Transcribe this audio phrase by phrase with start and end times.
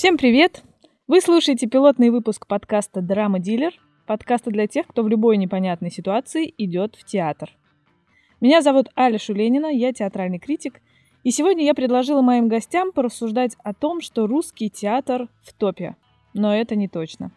[0.00, 0.62] Всем привет!
[1.08, 3.74] Вы слушаете пилотный выпуск подкаста «Драма Дилер»,
[4.06, 7.50] подкаста для тех, кто в любой непонятной ситуации идет в театр.
[8.40, 10.80] Меня зовут Аля Шуленина, я театральный критик,
[11.22, 15.96] и сегодня я предложила моим гостям порассуждать о том, что русский театр в топе.
[16.32, 17.30] Но это не точно.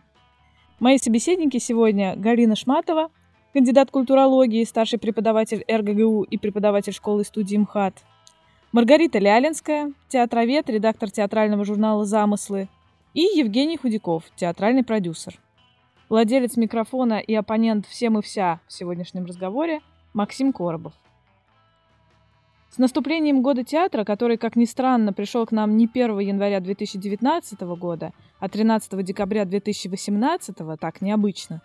[0.80, 3.12] Мои собеседники сегодня Галина Шматова,
[3.52, 8.06] кандидат культурологии, старший преподаватель РГГУ и преподаватель школы студии МХАТ,
[8.74, 12.70] Маргарита Лялинская, театровед, редактор театрального журнала «Замыслы»,
[13.14, 15.40] и Евгений Худяков, театральный продюсер.
[16.10, 19.82] Владелец микрофона и оппонент всем и вся в сегодняшнем разговоре
[20.16, 20.94] Максим Коробов.
[22.72, 27.62] С наступлением года театра, который, как ни странно, пришел к нам не 1 января 2019
[27.78, 31.62] года, а 13 декабря 2018, так необычно,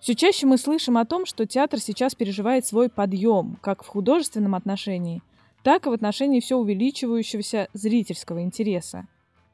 [0.00, 4.54] все чаще мы слышим о том, что театр сейчас переживает свой подъем, как в художественном
[4.54, 5.20] отношении,
[5.62, 9.06] так и в отношении все увеличивающегося зрительского интереса.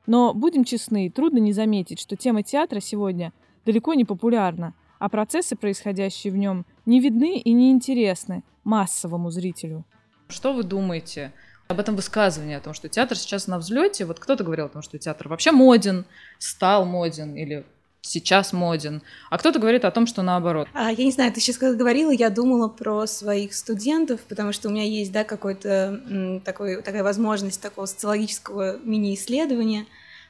[0.06, 3.32] Но, будем честны, трудно не заметить, что тема театра сегодня
[3.64, 9.84] далеко не популярна, а процессы, происходящие в нем, не видны и не интересны массовому зрителю.
[10.28, 11.32] Что вы думаете
[11.68, 14.04] об этом высказывании, о том, что театр сейчас на взлете?
[14.04, 16.04] Вот кто-то говорил о том, что театр вообще моден,
[16.38, 17.66] стал моден или
[18.06, 20.68] сейчас моден, а кто-то говорит о том, что наоборот.
[20.72, 24.68] А, я не знаю, ты сейчас когда говорила, я думала про своих студентов, потому что
[24.68, 29.86] у меня есть, да, какой-то такой, такая возможность такого социологического мини-исследования,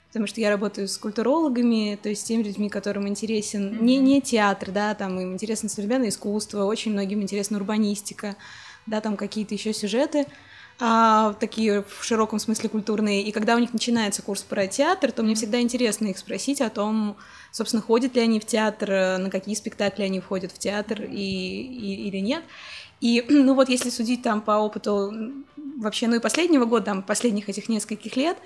[0.09, 3.83] потому что я работаю с культурологами, то есть с теми людьми, которым интересен mm-hmm.
[3.83, 8.37] не, не театр, да, там им интересно современное искусство, очень многим интересна урбанистика,
[8.87, 10.27] да, там какие-то еще сюжеты,
[10.79, 13.23] а, такие в широком смысле культурные.
[13.23, 16.69] И когда у них начинается курс про театр, то мне всегда интересно их спросить о
[16.69, 17.17] том,
[17.51, 22.09] собственно, ходят ли они в театр, на какие спектакли они входят в театр и, и,
[22.09, 22.45] или нет.
[23.01, 25.13] И, ну вот, если судить там по опыту
[25.79, 28.37] вообще, ну и последнего года, там, последних этих нескольких лет,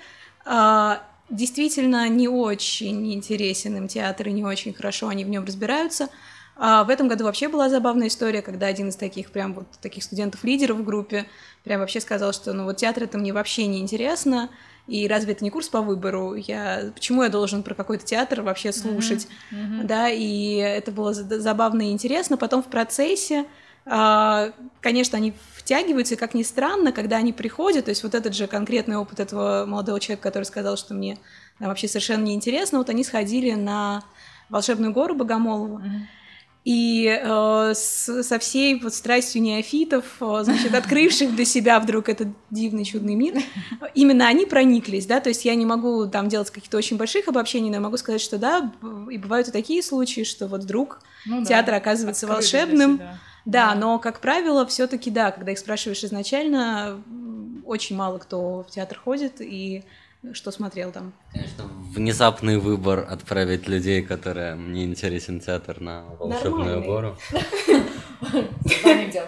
[0.45, 6.09] а, действительно не очень интересен им театр и не очень хорошо они в нем разбираются.
[6.55, 10.03] А в этом году вообще была забавная история, когда один из таких прям вот таких
[10.03, 11.25] студентов-лидеров в группе
[11.63, 14.49] прям вообще сказал, что ну вот театр это мне вообще не интересно,
[14.87, 16.35] и разве это не курс по выбору?
[16.35, 19.55] Я почему я должен про какой-то театр вообще слушать, mm-hmm.
[19.55, 19.83] Mm-hmm.
[19.83, 20.09] да?
[20.09, 22.37] И это было забавно и интересно.
[22.37, 23.45] Потом в процессе,
[23.85, 24.51] а,
[24.81, 28.47] конечно, они втягиваются, и как ни странно, когда они приходят, то есть вот этот же
[28.47, 31.17] конкретный опыт этого молодого человека, который сказал, что мне
[31.59, 34.03] вообще совершенно неинтересно, вот они сходили на
[34.49, 35.79] волшебную гору Богомолову.
[35.79, 36.01] Mm-hmm.
[36.63, 42.27] И э, с, со всей вот страстью неофитов, э, значит, открывших для себя вдруг этот
[42.51, 43.41] дивный чудный мир,
[43.95, 47.69] именно они прониклись, да, то есть я не могу там делать каких-то очень больших обобщений,
[47.69, 48.71] но я могу сказать, что да,
[49.09, 53.75] и бывают и такие случаи, что вот вдруг ну, театр да, оказывается волшебным, да, да,
[53.75, 57.01] но как правило все-таки да, когда их спрашиваешь изначально,
[57.65, 59.83] очень мало кто в театр ходит и
[60.33, 61.13] что смотрел там?
[61.33, 61.63] Конечно,
[61.95, 67.17] внезапный выбор отправить людей, которые мне интересен театр на волшебную гору.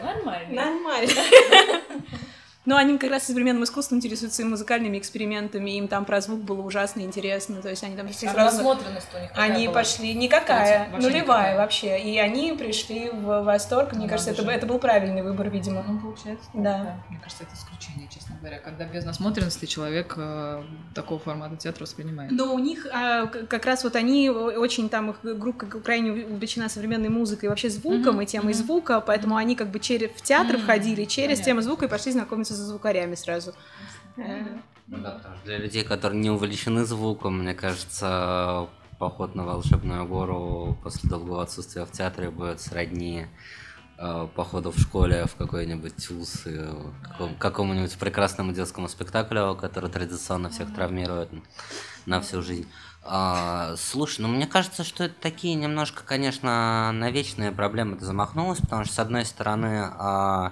[0.03, 0.53] Нормально.
[0.53, 1.11] Нормально.
[2.65, 6.61] Но они как раз современным искусством интересуются и музыкальными экспериментами, им там про звук было
[6.61, 8.57] ужасно интересно, то есть они там все сразу...
[8.57, 9.75] насмотренность у них Они была?
[9.75, 10.13] пошли...
[10.13, 11.57] Никакая, вообще нулевая никакая.
[11.57, 12.01] вообще.
[12.01, 15.83] И они пришли в восторг, мне ну, кажется, это, это был правильный выбор, видимо.
[15.87, 16.49] Ну, получается.
[16.53, 16.61] Да.
[16.61, 17.03] да.
[17.09, 20.63] Мне кажется, это исключение, честно говоря, когда без насмотренности человек э,
[20.93, 22.31] такого формата театра воспринимает.
[22.31, 27.09] Но у них э, как раз вот они очень там, их группа крайне увлечена современной
[27.09, 28.23] музыкой, вообще звуком mm-hmm.
[28.23, 28.57] и темой mm-hmm.
[28.57, 30.63] звука, поэтому они как бы через, в театр mm-hmm.
[30.63, 31.45] входили через Понятно.
[31.45, 33.53] тему звука и пошли знакомиться за звукарями сразу.
[34.87, 38.67] Ну да, потому что для людей, которые не увлечены звуком, мне кажется,
[38.99, 43.27] поход на волшебную гору после долгого отсутствия в театре будет сродни
[43.97, 46.59] э, походу в школе в какой-нибудь ТУЗ и
[47.01, 51.29] каком, какому-нибудь прекрасному детскому спектаклю, который традиционно всех травмирует
[52.05, 52.69] на всю жизнь.
[53.03, 58.59] А, слушай, ну мне кажется, что это такие немножко, конечно, на вечные проблемы ты замахнулась,
[58.59, 60.51] потому что, с одной стороны, а,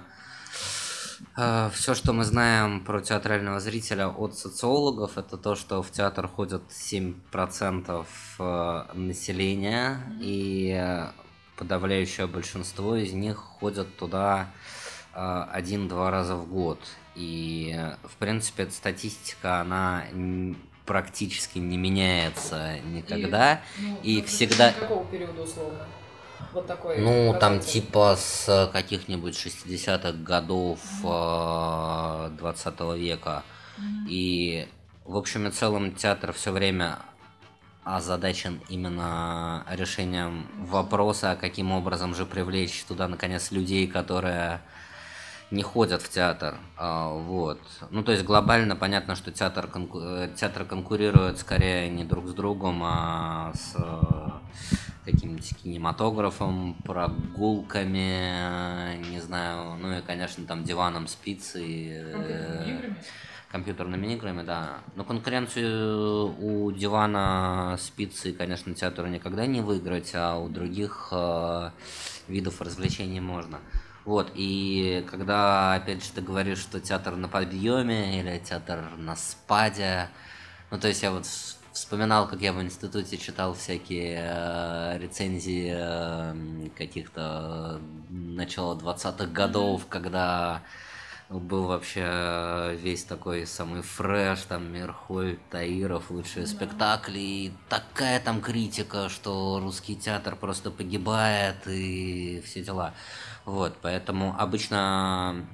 [1.34, 6.62] Все, что мы знаем про театрального зрителя от социологов, это то, что в театр ходят
[6.68, 8.06] 7%
[8.38, 11.08] э, населения, и
[11.56, 14.50] подавляющее большинство из них ходят туда
[15.14, 16.78] э, один-два раза в год.
[17.14, 20.04] И, в принципе, эта статистика, она
[20.84, 23.62] практически не меняется никогда.
[23.78, 24.72] И, ну, и всегда...
[24.72, 25.86] Какого периода условно?
[26.52, 26.98] Вот такой.
[26.98, 33.42] Ну, там типа с каких-нибудь 60-х годов mm 20 века.
[33.78, 34.68] mm И,
[35.04, 36.98] в общем и целом, театр все время
[37.84, 44.60] озадачен именно решением вопроса, каким образом же привлечь туда, наконец, людей, которые
[45.50, 46.56] не ходят в театр.
[46.76, 47.60] А, вот.
[47.90, 50.00] Ну, то есть глобально понятно, что театр, конку...
[50.00, 53.76] Э, театр конкурирует скорее не друг с другом, а с
[55.04, 62.02] каким-нибудь кинематографом, прогулками, не знаю, ну и, конечно, там диваном с пиццей.
[62.12, 62.96] Компьютерными
[63.52, 64.78] компьютерными играми, да.
[64.96, 71.70] Но конкуренцию у дивана с пиццей, конечно, театру никогда не выиграть, а у других э,
[72.28, 73.60] видов развлечений можно.
[74.06, 80.08] Вот, и когда, опять же, ты говоришь, что театр на подъеме или театр на спаде,
[80.70, 81.26] ну, то есть я вот
[81.92, 90.62] вспоминал, как я в институте читал всякие э, рецензии э, каких-то начала 20-х годов, когда
[91.28, 96.50] был вообще весь такой самый фреш, там Мирхольд, Таиров, лучшие да.
[96.50, 102.94] спектакли, и такая там критика, что русский театр просто погибает и все дела.
[103.44, 105.44] Вот, поэтому обычно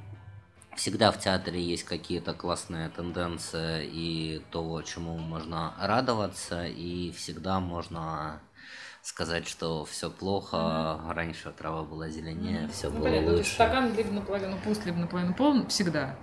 [0.78, 8.40] всегда в театре есть какие-то классные тенденции и то, чему можно радоваться, и всегда можно
[9.02, 11.12] сказать, что все плохо, mm-hmm.
[11.12, 12.72] раньше трава была зеленее, mm-hmm.
[12.72, 13.50] все ну, было понятно, лучше.
[13.50, 16.16] Стакан либо наполовину пуст, либо наполовину полон, всегда.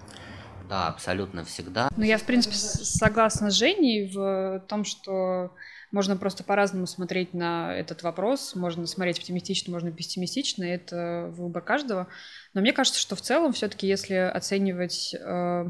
[0.69, 1.89] Да, абсолютно всегда.
[1.95, 5.51] Ну, я, в принципе, согласна с Женей в том, что
[5.91, 8.55] можно просто по-разному смотреть на этот вопрос.
[8.55, 10.63] Можно смотреть оптимистично, можно пессимистично.
[10.63, 12.07] Это выбор каждого.
[12.53, 15.63] Но мне кажется, что в целом все-таки, если оценивать, э,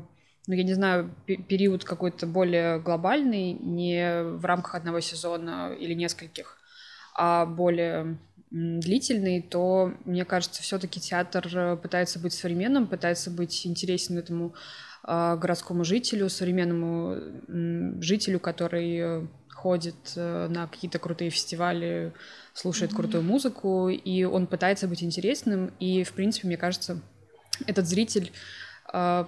[0.48, 6.58] ну, я не знаю, период какой-то более глобальный, не в рамках одного сезона или нескольких,
[7.16, 8.18] а более
[8.52, 14.54] длительный, то, мне кажется, все-таки театр э, пытается быть современным, пытается быть интересен этому
[15.06, 19.28] э, городскому жителю, современному жителю, который
[19.66, 22.14] ходит на какие-то крутые фестивали,
[22.54, 22.96] слушает mm-hmm.
[22.96, 27.02] крутую музыку, и он пытается быть интересным, и, в принципе, мне кажется,
[27.66, 28.32] этот зритель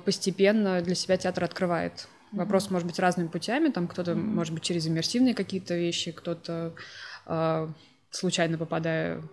[0.05, 2.07] постепенно для себя театр открывает.
[2.31, 6.75] Вопрос может быть разными путями, там кто-то, может быть, через иммерсивные какие-то вещи, кто-то
[7.25, 7.73] а,
[8.11, 9.23] случайно попадая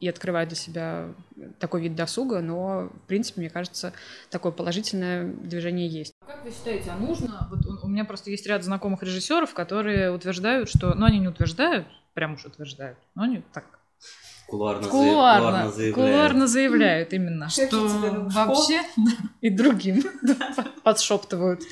[0.00, 1.14] и открывая для себя
[1.58, 3.92] такой вид досуга, но, в принципе, мне кажется,
[4.30, 6.13] такое положительное движение есть.
[6.44, 7.48] Вы считаете, а нужно?
[7.50, 11.86] Вот у меня просто есть ряд знакомых режиссеров, которые утверждают, что, ну, они не утверждают,
[12.12, 13.64] прям уж утверждают, но они так
[14.46, 15.94] Кулуарно, кулуарно, заявляют.
[15.94, 17.80] кулуарно заявляют именно, что
[18.34, 18.82] вообще
[19.40, 20.02] и другим
[20.84, 21.62] подшептывают.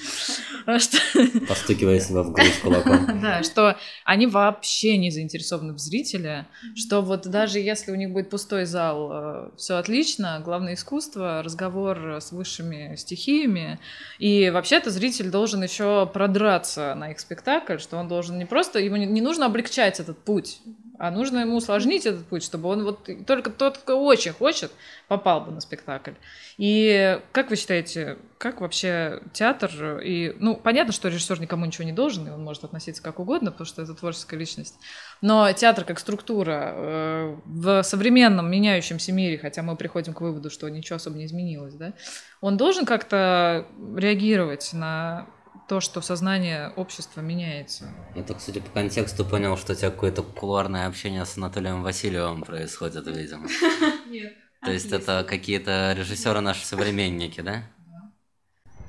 [1.49, 3.03] Постукивая себя в грудь кулаком.
[3.23, 8.31] Да, что они вообще не заинтересованы в зрителе, что вот даже если у них будет
[8.31, 13.79] пустой зал, э, все отлично, главное искусство, разговор с высшими стихиями,
[14.19, 18.97] и вообще-то зритель должен еще продраться на их спектакль, что он должен не просто, ему
[18.97, 20.61] не нужно облегчать этот путь,
[21.03, 24.71] а нужно ему усложнить этот путь, чтобы он вот только тот, кто очень хочет,
[25.09, 26.13] попал бы на спектакль.
[26.59, 31.93] И как вы считаете, как вообще театр и ну понятно, что режиссер никому ничего не
[31.93, 34.79] должен, и он может относиться как угодно, потому что это творческая личность.
[35.21, 40.69] Но театр как структура э, в современном меняющемся мире, хотя мы приходим к выводу, что
[40.69, 41.95] ничего особо не изменилось, да,
[42.41, 43.67] он должен как-то
[43.97, 45.27] реагировать на
[45.69, 47.93] то, что сознание общества меняется.
[48.15, 52.43] Я так, судя по контексту, понял, что у тебя какое-то кулуарное общение с Анатолием Васильевым
[52.43, 53.49] происходит, видимо.
[54.07, 54.35] Нет.
[54.63, 57.65] То есть это какие-то режиссеры наши современники, да?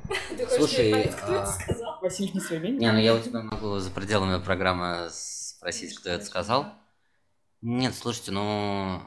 [0.56, 1.48] Слушай, а...
[2.02, 2.80] Василий не современник?
[2.80, 6.74] Не, ну я у тебя могу за пределами программы спросить, кто это сказал.
[7.62, 9.02] Нет, слушайте, ну...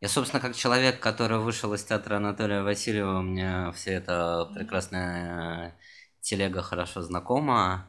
[0.00, 5.76] Я, собственно, как человек, который вышел из театра Анатолия Васильева, мне все это прекрасное
[6.28, 7.88] телега хорошо знакома,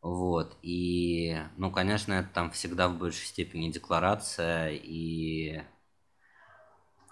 [0.00, 5.62] вот, и, ну, конечно, это там всегда в большей степени декларация, и,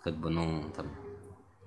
[0.03, 0.91] как бы, ну, там,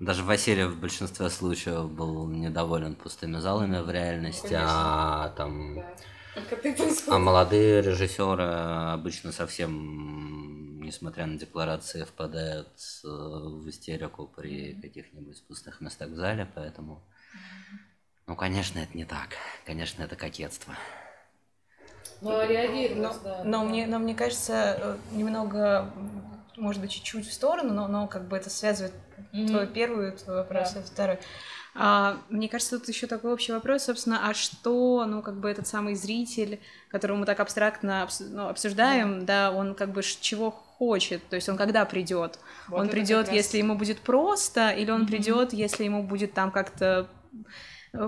[0.00, 5.74] даже Васильев в большинстве случаев был недоволен пустыми залами в реальности, ну, а там...
[5.76, 5.96] Да.
[7.08, 8.44] А молодые режиссеры
[8.92, 12.68] обычно совсем, несмотря на декларации, впадают
[13.02, 17.02] в истерику при каких-нибудь пустых местах в зале, поэтому
[18.26, 19.28] ну, конечно, это не так.
[19.64, 20.74] Конечно, это кокетство.
[22.20, 23.42] Ну, а реагировать, но, да.
[23.44, 25.92] Но мне, но мне кажется, э, немного,
[26.56, 28.94] может быть, чуть-чуть в сторону, но, но как бы это связывает
[29.32, 29.46] mm-hmm.
[29.46, 30.80] твой первый твой вопрос да.
[30.80, 31.18] и второй.
[31.78, 35.66] А, мне кажется, тут еще такой общий вопрос, собственно, а что, ну, как бы этот
[35.66, 39.50] самый зритель, которого мы так абстрактно ну, обсуждаем, да.
[39.50, 42.38] да, он как бы чего хочет, то есть он когда придет?
[42.68, 45.06] Вот он придет, если ему будет просто, или он mm-hmm.
[45.06, 47.08] придет, если ему будет там как-то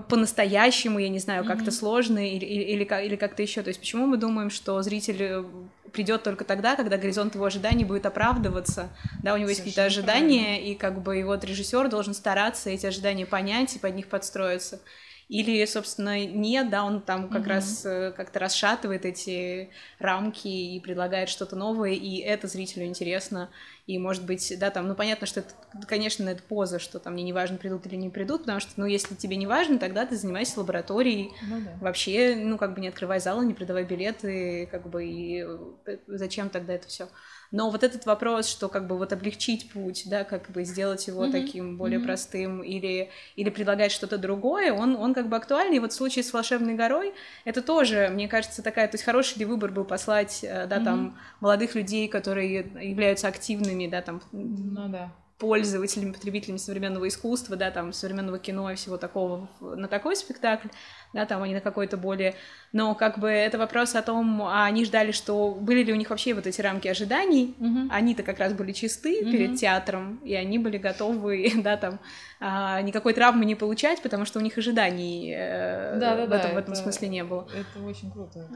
[0.08, 1.70] по-настоящему, я не знаю, как-то mm-hmm.
[1.70, 3.62] сложно или, или, или, или как-то еще.
[3.62, 5.44] То есть почему мы думаем, что зритель э,
[5.92, 8.90] придет только тогда, когда горизонт его ожиданий будет оправдываться,
[9.22, 10.70] да, у него есть какие-то ожидания, правильно.
[10.70, 14.80] и как бы и вот режиссер должен стараться эти ожидания понять и под них подстроиться.
[15.28, 17.48] Или, собственно, нет, да, он там как mm-hmm.
[17.48, 19.68] раз э, как-то расшатывает эти
[19.98, 23.50] рамки и предлагает что-то новое, и это зрителю интересно.
[23.86, 25.52] И, может быть, да, там, ну, понятно, что это,
[25.86, 28.86] конечно, это поза, что там мне не важно, придут или не придут, потому что, ну,
[28.86, 31.30] если тебе не важно, тогда ты занимайся лабораторией.
[31.42, 31.78] Ну, да.
[31.80, 36.48] Вообще, ну, как бы не открывай залы, не продавай билеты, как бы, и э, зачем
[36.48, 37.08] тогда это все?
[37.50, 41.24] Но вот этот вопрос, что как бы вот облегчить путь, да, как бы сделать его
[41.24, 41.32] mm-hmm.
[41.32, 42.04] таким более mm-hmm.
[42.04, 45.76] простым или, или предлагать что-то другое, он, он как бы актуальный.
[45.76, 47.14] И вот в случае с «Волшебной горой»
[47.44, 48.86] это тоже, мне кажется, такая...
[48.88, 50.84] То есть хороший ли выбор был послать, э, да, mm-hmm.
[50.84, 54.22] там, молодых людей, которые являются активными, да, там...
[54.32, 60.16] Ну да пользователями, потребителями современного искусства, да, там, современного кино и всего такого на такой
[60.16, 60.68] спектакль,
[61.12, 62.34] да, там, они на какой-то более...
[62.72, 66.10] Но как бы это вопрос о том, а они ждали, что были ли у них
[66.10, 67.88] вообще вот эти рамки ожиданий, mm-hmm.
[67.90, 69.32] они-то как раз были чисты mm-hmm.
[69.32, 71.98] перед театром, и они были готовы, да, там,
[72.40, 76.54] а, никакой травмы не получать, потому что у них ожиданий э, да, да, в, этом,
[76.54, 77.48] в этом это, смысле не было.
[77.54, 78.46] Это очень круто.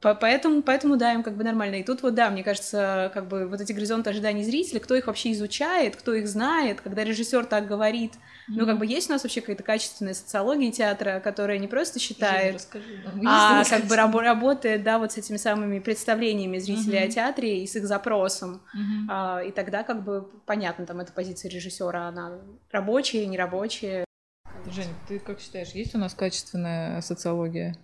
[0.00, 1.76] По поэтому, поэтому, да, им как бы нормально.
[1.76, 5.06] И тут вот, да, мне кажется, как бы вот эти горизонты ожиданий зрителя, кто их
[5.08, 8.54] вообще изучает, кто их знает, когда режиссер так говорит, Mm-hmm.
[8.56, 12.54] Ну, как бы есть у нас вообще какая-то качественная социология театра, которая не просто считает,
[12.54, 17.08] расскажи, а как бы раб- работает, да, вот с этими самыми представлениями зрителей mm-hmm.
[17.08, 18.62] о театре и с их запросом.
[18.74, 19.06] Mm-hmm.
[19.10, 22.38] А, и тогда как бы понятно, там, эта позиция режиссера, она
[22.70, 24.04] рабочая, нерабочая.
[24.66, 27.76] Женя, ты как считаешь, есть у нас качественная социология?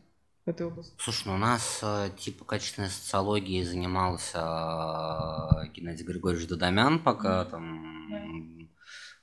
[0.49, 0.95] в этой области?
[0.99, 7.50] Слушай, ну у нас э, типа качественной социологией занимался э, Геннадий Григорьевич Дудамян, пока mm-hmm.
[7.50, 8.58] там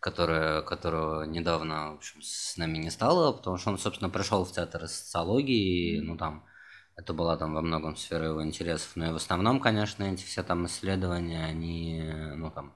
[0.05, 4.51] которая, которого недавно, в общем, с нами не стало, потому что он, собственно, пришел в
[4.51, 6.45] театр социологии, ну, там,
[6.95, 10.43] это была там во многом сфера его интересов, но и в основном, конечно, эти все
[10.43, 12.03] там исследования, они,
[12.35, 12.75] ну, там,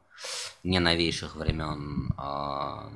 [0.64, 2.12] не новейших времен.
[2.18, 2.90] А...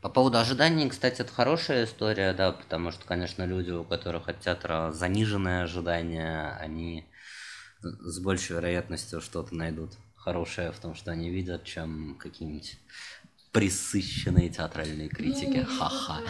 [0.00, 4.40] По поводу ожиданий, кстати, это хорошая история, да, потому что, конечно, люди, у которых от
[4.40, 7.04] театра заниженные ожидания, они
[7.82, 12.78] с большей вероятностью что-то найдут хорошее в том, что они видят, чем какие-нибудь
[13.52, 15.66] присыщенные театральные критики.
[15.68, 16.20] Ну, Ха-ха.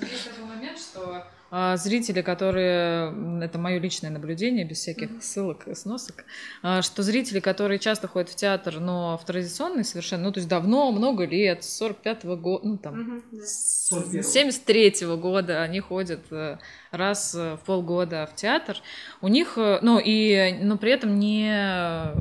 [0.00, 1.28] Есть такой момент, что а,
[1.76, 3.12] зрители, которые,
[3.44, 6.24] это мое личное наблюдение, без всяких ссылок и сносок,
[6.62, 10.48] а, что зрители, которые часто ходят в театр, но в традиционный совершенно, ну, то есть
[10.48, 16.56] давно, много лет, с 45-го года, ну, там, с 73-го года они ходят э,
[16.90, 18.78] раз в полгода в театр,
[19.20, 22.14] у них, э, ну, и, но при этом не э,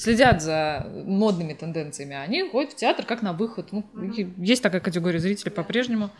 [0.00, 3.68] следят за модными тенденциями, они ходят в театр как на выход.
[3.70, 4.34] Ну, mm-hmm.
[4.38, 6.10] Есть такая категория зрителей по-прежнему.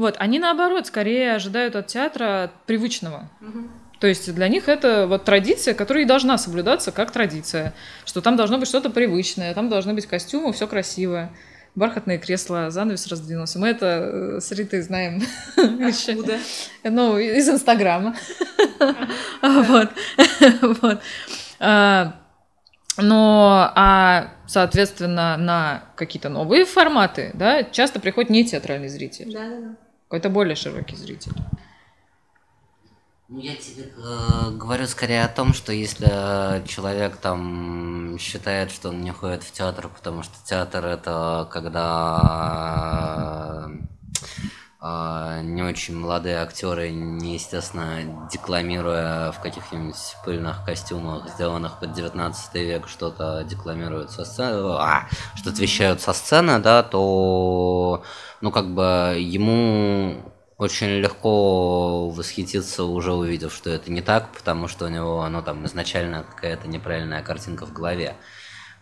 [0.00, 3.28] Вот, они наоборот скорее ожидают от театра привычного.
[3.98, 7.74] То есть для них это вот традиция, которая и должна соблюдаться как традиция,
[8.06, 11.30] что там должно быть что-то привычное, там должны быть костюмы, все красивое
[11.74, 13.58] бархатные кресла, занавес раздвинулся.
[13.58, 15.22] Мы это э, с Ритой знаем.
[15.56, 16.38] Откуда?
[16.82, 18.16] Ну, из Инстаграма.
[19.42, 19.90] Вот.
[20.80, 21.00] Вот.
[21.60, 22.16] А,
[22.96, 29.30] но, а, соответственно, на какие-то новые форматы, да, часто приходит не театральный зритель.
[29.30, 29.76] Да, да, да.
[30.10, 31.30] Какой-то более широкий зритель.
[33.28, 39.02] Ну, я тебе э, говорю скорее о том, что если человек там считает, что он
[39.02, 42.58] не ходит в театр, потому что театр это когда
[44.82, 52.88] э, не очень молодые актеры, неестественно, декламируя в каких-нибудь пыльных костюмах, сделанных под 19 век,
[52.88, 58.02] что-то декламируют со сцены, а, что-то вещают со сцены, да, то,
[58.40, 60.16] ну, как бы ему
[60.58, 65.64] очень легко восхититься, уже увидев, что это не так, потому что у него, ну, там,
[65.66, 68.14] изначально какая-то неправильная картинка в голове.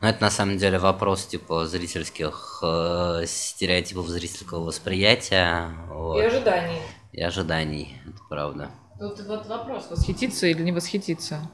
[0.00, 5.70] Но это на самом деле вопрос типа зрительских э, стереотипов зрительского восприятия.
[5.88, 6.18] Вот.
[6.18, 6.80] И ожиданий.
[7.12, 8.70] И ожиданий, это правда.
[8.98, 11.48] Тут вот вопрос, восхититься или не восхититься.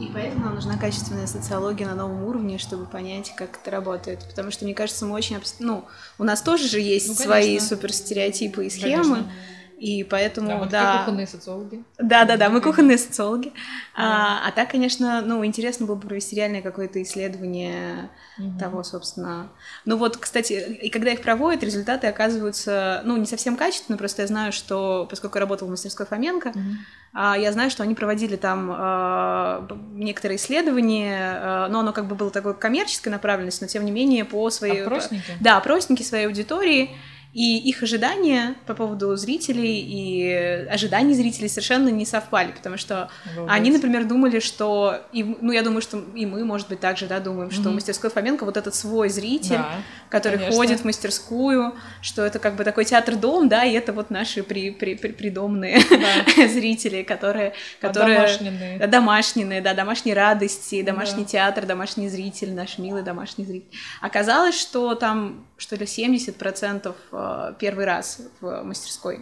[0.00, 4.20] И поэтому нам нужна качественная социология на новом уровне, чтобы понять, как это работает.
[4.28, 5.38] Потому что, мне кажется, мы очень...
[5.58, 5.84] Ну,
[6.18, 9.02] у нас тоже же есть ну, свои суперстереотипы и схемы.
[9.04, 9.32] Конечно.
[9.80, 10.98] И поэтому, Да, мы да.
[10.98, 11.82] кухонные социологи.
[11.98, 13.50] Да, да, да, мы кухонные социологи.
[13.94, 18.58] А, а так, конечно, ну, интересно было бы провести реальное какое-то исследование Мгм.
[18.58, 19.48] того, собственно.
[19.86, 24.28] Ну вот, кстати, и когда их проводят, результаты оказываются, ну, не совсем качественные, просто я
[24.28, 26.52] знаю, что, поскольку я работала в мастерской Фоменко,
[27.14, 32.14] а, я знаю, что они проводили там б- некоторые исследования, а, но оно как бы
[32.14, 34.82] было такой коммерческой направленности, но тем не менее по своей...
[34.82, 35.24] Опросники?
[35.40, 36.90] Да, опросники своей аудитории,
[37.32, 40.32] и их ожидания по поводу зрителей и
[40.68, 43.54] ожиданий зрителей совершенно не совпали, потому что Обалдеть.
[43.56, 47.20] они, например, думали, что, и, ну, я думаю, что и мы, может быть, также, да,
[47.20, 49.74] думаем, что в мастерской Фоменко вот этот свой зритель, Да.
[50.08, 50.56] который конечно.
[50.56, 54.70] ходит в мастерскую, что это как бы такой театр-дом, да, и это вот наши при,
[54.72, 56.48] при, при- придомные Да.
[56.48, 58.86] зрители, которые, которые Одомашненные.
[58.88, 61.28] домашние, да, домашние радости, домашний Да.
[61.30, 63.70] театр, домашний зритель, наш милый домашний зритель.
[64.00, 69.20] Оказалось, что там, что ли, 70% э, первый раз в мастерской.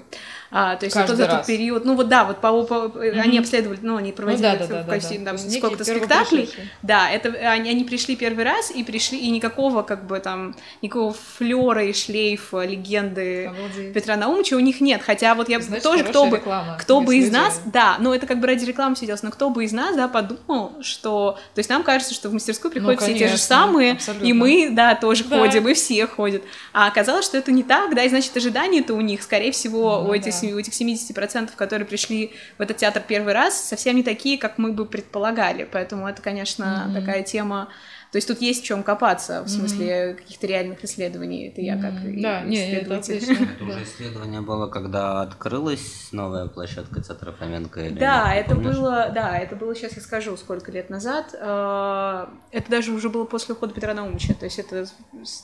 [0.50, 1.46] А, то есть вот Каждый этот раз.
[1.46, 4.68] период, ну вот да, вот по, по- они обследовали, ну они проводили да, да, в
[4.68, 5.24] да, да, качестве, да.
[5.26, 6.68] там сколько-то спектаклей, первопришедшие.
[6.82, 11.12] да, это они, они пришли первый раз и пришли, и никакого как бы там, никакого
[11.12, 13.92] флера и шлейфа легенды Обалдеть.
[13.92, 16.76] Петра Наумовича у них нет, хотя вот я Значит, тоже, кто бы, реклама.
[16.80, 19.50] кто бы из нас, да, ну это как бы ради рекламы все делалось, но кто
[19.50, 23.12] бы из нас, да, подумал, что, то есть нам кажется, что в мастерскую приходят все
[23.12, 24.24] те же Ну, конечно, самые, абсолютно.
[24.26, 25.38] и мы, да, тоже Да.
[25.38, 26.42] ходим, и все ходят,
[26.72, 30.10] а оказалось, что это не так, да, и значит ожидания-то у них, скорее всего, Ну
[30.10, 30.48] у этих, да.
[30.54, 34.72] у этих 70%, которые пришли в этот театр первый раз, совсем не такие, как мы
[34.72, 36.94] бы предполагали, поэтому это, конечно, Мгм.
[36.94, 37.68] такая тема,
[38.10, 41.92] то есть тут есть в чем копаться, в смысле каких-то реальных исследований, это я как
[41.94, 42.22] Мгм.
[42.22, 43.32] Да, не, это отлично.
[43.54, 47.80] Это уже исследование было, когда открылась новая площадка театра Фоменко?
[47.80, 48.46] или Да, нет?
[48.46, 48.76] это Помнишь?
[48.76, 51.34] было, да, это было, сейчас я скажу, сколько лет назад.
[51.38, 54.86] Э, Это даже уже было после ухода Петра Наумовича, то есть это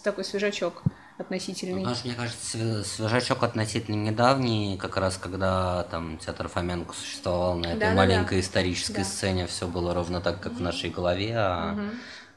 [0.02, 0.90] такой свежачок Ну,
[1.24, 1.94] относительный.
[1.94, 7.66] что, мне кажется, све- свежачок относительно недавний, как раз когда там театр Фоменко существовал на
[7.66, 7.94] этой Да-да-да.
[7.96, 9.04] маленькой исторической Да.
[9.04, 11.90] сцене, все было ровно так, как в нашей голове, а Мгм.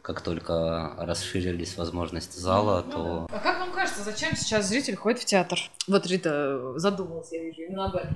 [0.07, 5.19] Как только расширились возможности зала, Ну то А как вам кажется, зачем сейчас зритель ходит
[5.19, 5.59] в театр?
[5.85, 8.15] Вот Рита задумалась, я вижу, именно об этом.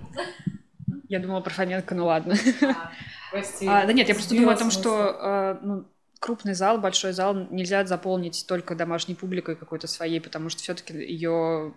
[1.09, 2.35] Я думала про Фоменко, ну ладно.
[3.31, 3.67] Прости.
[3.67, 5.85] А, да нет, я просто думаю о том, что э, ну,
[6.21, 11.73] крупный зал, большой зал нельзя заполнить только домашней публикой какой-то своей, потому что все-таки ее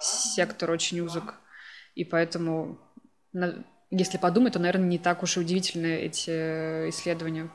[0.00, 1.34] сектор очень узок.
[1.94, 2.78] И поэтому,
[3.90, 7.50] если подумать, то, наверное, не так уж и удивительны эти э, исследования.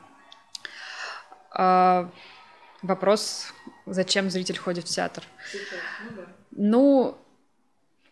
[1.54, 2.10] А,
[2.82, 3.52] вопрос,
[3.86, 5.24] зачем зритель ходит в театр?
[6.50, 7.16] Ну,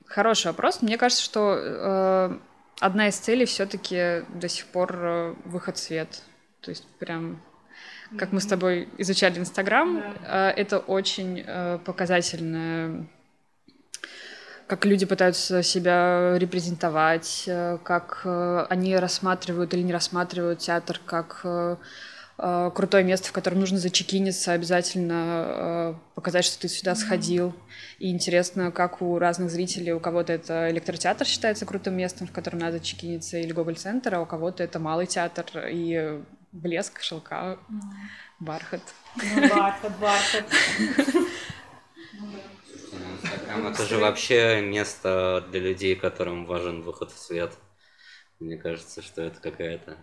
[0.07, 0.83] хороший вопрос.
[0.83, 2.39] Мне кажется, что э,
[2.81, 6.23] одна из целей все-таки до сих пор э, выход в свет.
[6.61, 7.41] То есть прям,
[8.19, 13.07] как мы с тобой изучали Инстаграм, э, это очень э, показательно,
[14.67, 18.27] как люди пытаются себя репрезентовать, э, как
[18.71, 21.45] они рассматривают или не рассматривают театр как
[22.41, 27.55] э, крутое место, в котором нужно зачекиниться, обязательно э, показать, что ты сюда сходил.
[27.99, 32.61] И интересно, как у разных зрителей, у кого-то это электротеатр считается крутым местом, в котором
[32.61, 36.21] надо чекиниться, или Гоголь-центр, а у кого-то это малый театр и
[36.53, 37.59] блеск, шелка,
[38.39, 38.83] бархат.
[39.17, 40.45] Ну, бархат, бархат.
[43.23, 47.53] Инстаграм это же вообще место для людей, которым важен выход в свет.
[48.39, 49.99] Мне кажется, что это какая-то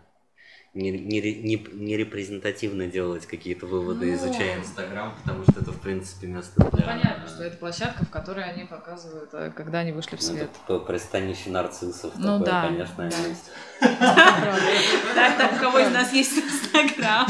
[0.78, 4.16] не, не, не, не репрезентативно делать какие-то выводы, Ну.
[4.16, 6.86] изучая Инстаграм, потому что это, в принципе, место для...
[6.86, 10.50] Понятно, что это площадка, в которой они показывают, э, когда они вышли в Ну, свет.
[10.66, 12.14] это пристанище нарциссов.
[12.18, 13.18] Ну такое, да, конечно, да.
[13.28, 13.52] есть.
[15.16, 17.28] Так, так, у кого из нас есть Инстаграм?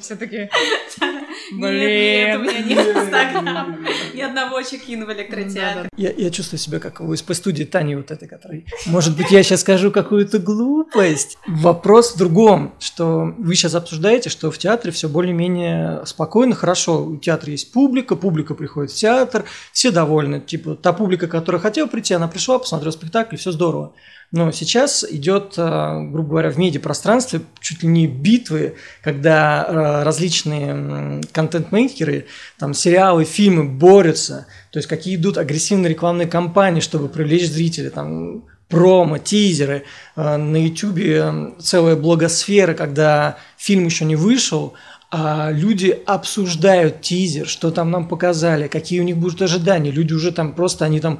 [0.00, 0.36] Все таки
[1.52, 3.78] Нет, нет, у меня нет Инстаграма.
[4.14, 5.88] Ни одного чекина в электротеатре.
[5.96, 8.66] Я, я чувствую себя как в СП-студии Тани вот этой, которой...
[8.86, 11.36] Может быть, я сейчас скажу какую-то глупость.
[11.46, 17.04] Вопрос в другом, что вы сейчас обсуждаете, что в театре все более-менее спокойно, хорошо.
[17.04, 20.40] У театра есть публика, публика приходит в театр, все довольны.
[20.40, 23.92] Типа, та публика, которая хотела прийти, она пришла, посмотрела спектакль, все здорово.
[24.32, 31.20] Но сейчас идет, э, грубо говоря, в медиапространстве чуть ли не битвы, когда э, различные
[31.32, 32.26] контент-мейкеры,
[32.58, 38.44] там сериалы, фильмы борются, то есть какие идут агрессивные рекламные кампании, чтобы привлечь зрителей, там
[38.72, 39.84] промо, тизеры.
[40.16, 44.72] Э, На Ютубе целая блогосфера, когда фильм еще не вышел,
[45.10, 49.90] а люди обсуждают тизер, что там нам показали, какие у них будут ожидания.
[49.90, 51.18] Люди уже там просто, они там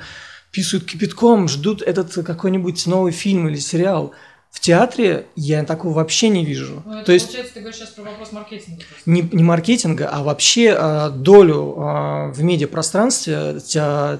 [0.51, 4.12] писают кипятком, ждут этот какой-нибудь новый фильм или сериал.
[4.51, 6.83] В театре я такого вообще не вижу.
[6.87, 8.83] Ну, это То есть ты говоришь сейчас про вопрос маркетинга.
[8.88, 9.11] просто.
[9.11, 14.19] не, не маркетинга, а вообще э, долю э, в медиапространстве те-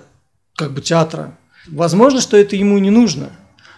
[0.57, 1.37] как бы театра.
[1.69, 3.31] Возможно, что это ему не нужно,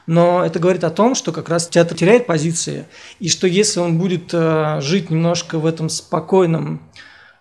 [0.07, 2.87] но это говорит о том, что как раз театр теряет позиции,
[3.20, 6.83] и что если он будет э, жить немножко в этом спокойном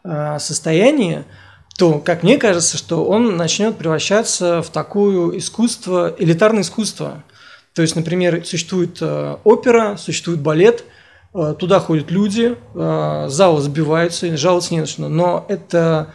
[0.03, 1.23] э, состоянии,
[1.77, 7.23] то, как мне кажется, что он начнет превращаться в такое искусство, элитарное искусство.
[7.73, 10.83] То есть, например, существует э, опера, существует балет,
[11.33, 16.13] э, туда ходят люди, э, залы сбиваются, жаловаться не на что, но это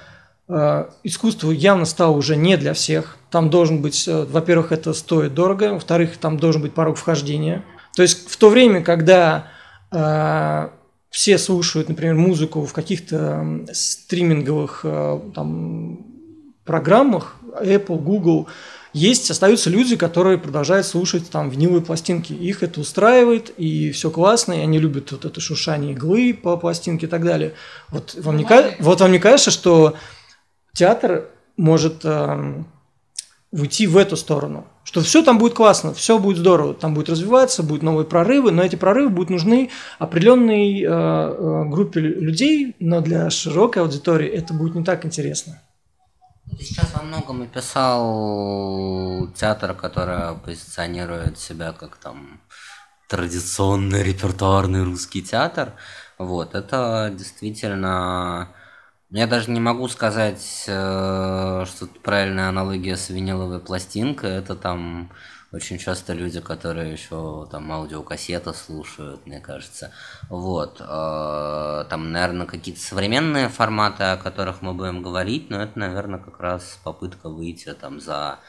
[1.05, 3.19] искусство явно стало уже не для всех.
[3.31, 7.65] Там должен быть, э, во-первых, это стоит дорого, во-вторых, там должен быть порог вхождения.
[7.95, 9.49] То есть в то время, когда
[9.91, 10.69] э,
[11.11, 16.07] все слушают, например, музыку в каких-то стриминговых э, там,
[16.65, 18.49] программах, Apple, Google,
[18.95, 22.33] есть, остаются люди, которые продолжают слушать там виниловые пластинки.
[22.33, 27.07] Их это устраивает, и все классно, и они любят вот это шушание иглы по пластинке
[27.07, 27.53] и так далее.
[27.91, 28.47] Вот вам, не,
[28.81, 29.95] вот вам не кажется, что
[30.79, 32.67] театр может эм,
[33.51, 34.67] уйти в эту сторону.
[34.85, 38.63] Что все там будет классно, все будет здорово, там будет развиваться, будут новые прорывы, но
[38.63, 44.77] эти прорывы будут нужны определенной э, э, группе людей, но для широкой аудитории это будет
[44.77, 45.61] не так интересно.
[46.59, 52.41] Сейчас во многом описал театр, который позиционирует себя как там
[53.09, 55.73] традиционный репертуарный русский театр.
[56.19, 58.49] Вот, это действительно
[59.11, 64.33] я даже не могу сказать, э, что тут правильная аналогия с виниловой пластинкой.
[64.33, 65.11] Это там
[65.51, 69.93] очень часто люди, которые еще там аудиокассеты слушают, мне кажется.
[70.29, 70.81] Вот.
[70.81, 76.39] Э, там, наверное, какие-то современные форматы, о которых мы будем говорить, но это, наверное, как
[76.41, 78.41] раз попытка выйти там за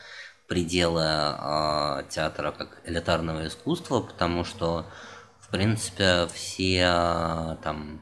[0.47, 4.85] пределы э, театра как элитарного искусства, потому что,
[5.39, 8.01] в принципе, все там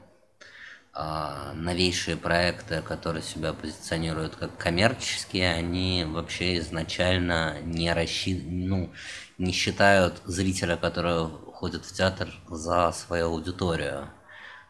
[1.54, 8.44] новейшие проекты, которые себя позиционируют как коммерческие, они вообще изначально не рассчит...
[8.46, 8.92] ну,
[9.38, 14.10] не считают зрителя, который ходит в театр за свою аудиторию.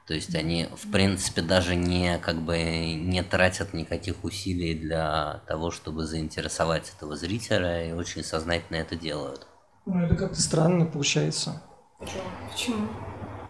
[0.08, 2.58] То есть они, в принципе, даже не как бы
[2.94, 9.46] не тратят никаких усилий для того, чтобы заинтересовать этого зрителя, и очень сознательно это делают.
[9.86, 11.62] Ну, это как-то странно получается.
[12.00, 12.24] Почему?
[12.52, 12.88] Почему?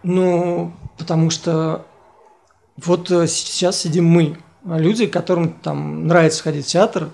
[0.02, 1.86] Ну, потому что
[2.84, 7.10] вот э, сейчас сидим мы, люди, которым там нравится ходить в театр,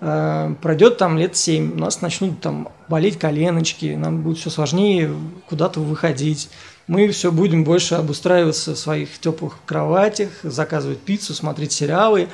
[0.00, 5.10] э, пройдет там лет семь, у нас начнут там болеть коленочки, нам будет все сложнее
[5.48, 6.50] куда-то выходить.
[6.86, 12.28] Мы все будем больше обустраиваться в своих теплых кроватях, заказывать пиццу, смотреть сериалы,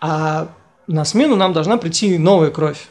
[0.00, 0.48] а
[0.86, 2.88] на смену нам должна прийти новая кровь.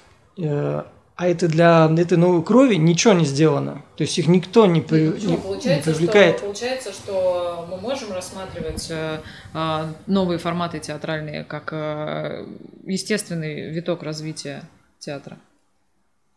[1.15, 3.84] А это для этой новой крови ничего не сделано.
[3.97, 6.38] То есть их никто не, при, ну, не, не привлекает.
[6.38, 9.19] Что, получается, что мы можем рассматривать э,
[9.54, 12.47] а, новые форматы театральные как э,
[12.84, 14.63] естественный виток развития
[14.97, 15.38] театра,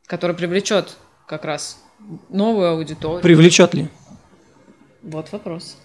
[0.04, 1.82] который привлечет как раз
[2.28, 3.22] новую аудиторию.
[3.22, 3.88] Привлечет ли?
[5.02, 5.78] Вот вопрос.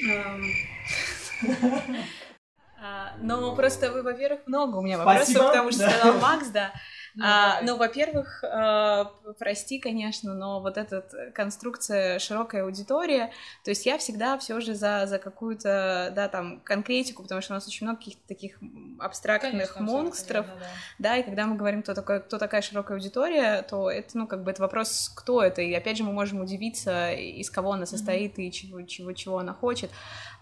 [3.20, 5.44] Ну, просто вы, во-первых, много у меня вопросов, Спасибо.
[5.48, 6.72] потому что сказал Макс, да.
[7.16, 9.04] Ну, а, ну, во-первых, э,
[9.38, 11.02] прости, конечно, но вот эта
[11.34, 13.32] конструкция широкая аудитория,
[13.64, 17.56] то есть я всегда все же за, за какую-то, да, там, конкретику, потому что у
[17.56, 18.58] нас очень много каких-то таких
[18.98, 20.66] абстрактных конечно, монстров, да, да.
[20.98, 24.44] да, и когда мы говорим, кто, такой, кто такая широкая аудитория, то это, ну, как
[24.44, 28.38] бы это вопрос, кто это, и опять же мы можем удивиться, из кого она состоит
[28.38, 28.44] mm-hmm.
[28.44, 29.90] и чего, чего, чего она хочет.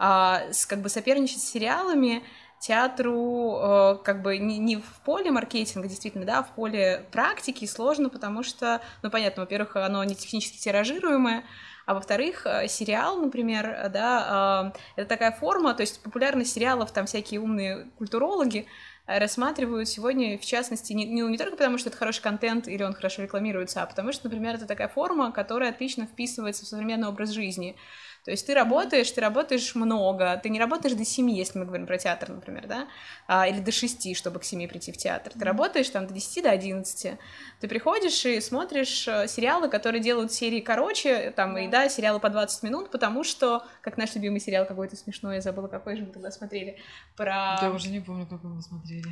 [0.00, 2.24] А, с, как бы соперничать с сериалами,
[2.60, 7.64] театру э, как бы не, не в поле маркетинга, действительно, да, а в поле практики
[7.66, 11.44] сложно, потому что, ну, понятно, во-первых, оно не технически тиражируемое,
[11.86, 17.06] а во-вторых, э, сериал, например, да, э, это такая форма, то есть популярность сериалов, там
[17.06, 18.66] всякие умные культурологи
[19.06, 22.94] рассматривают сегодня, в частности, не, не, не только потому, что это хороший контент или он
[22.94, 27.30] хорошо рекламируется, а потому что, например, это такая форма, которая отлично вписывается в современный образ
[27.30, 27.76] жизни.
[28.24, 31.87] То есть ты работаешь, ты работаешь много, ты не работаешь до семи, если мы говорим
[31.87, 32.88] про театр, например, да,
[33.26, 35.34] а, или до шести, чтобы к семи прийти в театр.
[35.34, 37.18] Ты работаешь там до десяти, до одиннадцати.
[37.60, 42.30] Ты приходишь и смотришь э, сериалы, которые делают серии короче, там, и да, сериалы по
[42.30, 46.12] 20 минут, потому что, как наш любимый сериал какой-то смешной, я забыла, какой же мы
[46.12, 46.78] тогда смотрели,
[47.16, 47.58] про...
[47.60, 49.10] Я уже не помню, какой мы смотрели.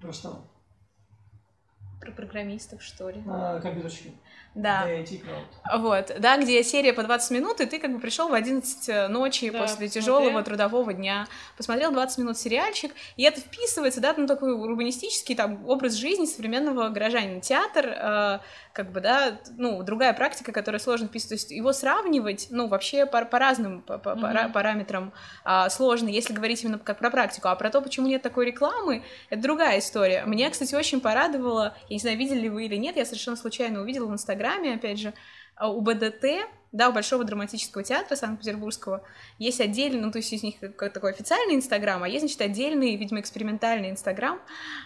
[0.00, 0.42] Про что?
[2.00, 3.22] Про программистов, что ли.
[3.28, 4.14] А, компьютерщики.
[4.54, 4.86] Да.
[4.88, 5.78] Crowd.
[5.78, 9.50] Вот, да, где серия по 20 минут, и ты как бы пришел в 11 ночи
[9.50, 14.52] Да, после тяжелого трудового дня, посмотрел 20 минут сериальчик, и это вписывается, да, ну, такой
[14.52, 17.40] урбанистический там образ жизни современного горожанина.
[17.40, 18.38] Театр, э,
[18.74, 23.06] как бы, да, ну, другая практика, которая сложно вписывать, то есть его сравнивать, ну, вообще
[23.06, 24.52] по, по разным по, по- Мгм.
[24.52, 25.12] параметрам
[25.44, 29.04] а, сложно, если говорить именно как про практику, а про то, почему нет такой рекламы,
[29.30, 30.24] это другая история.
[30.26, 33.80] Меня, кстати, очень порадовало, я не знаю, видели ли вы или нет, я совершенно случайно
[33.80, 35.14] увидела в Инстаграме, опять же,
[35.54, 36.24] а, у БДТ,
[36.74, 39.04] да, у Большого драматического театра Санкт-Петербургского,
[39.38, 42.96] есть отдельный, ну, то есть из них как такой официальный Инстаграм, а есть, значит, отдельный,
[42.96, 44.40] видимо, экспериментальный Инстаграм,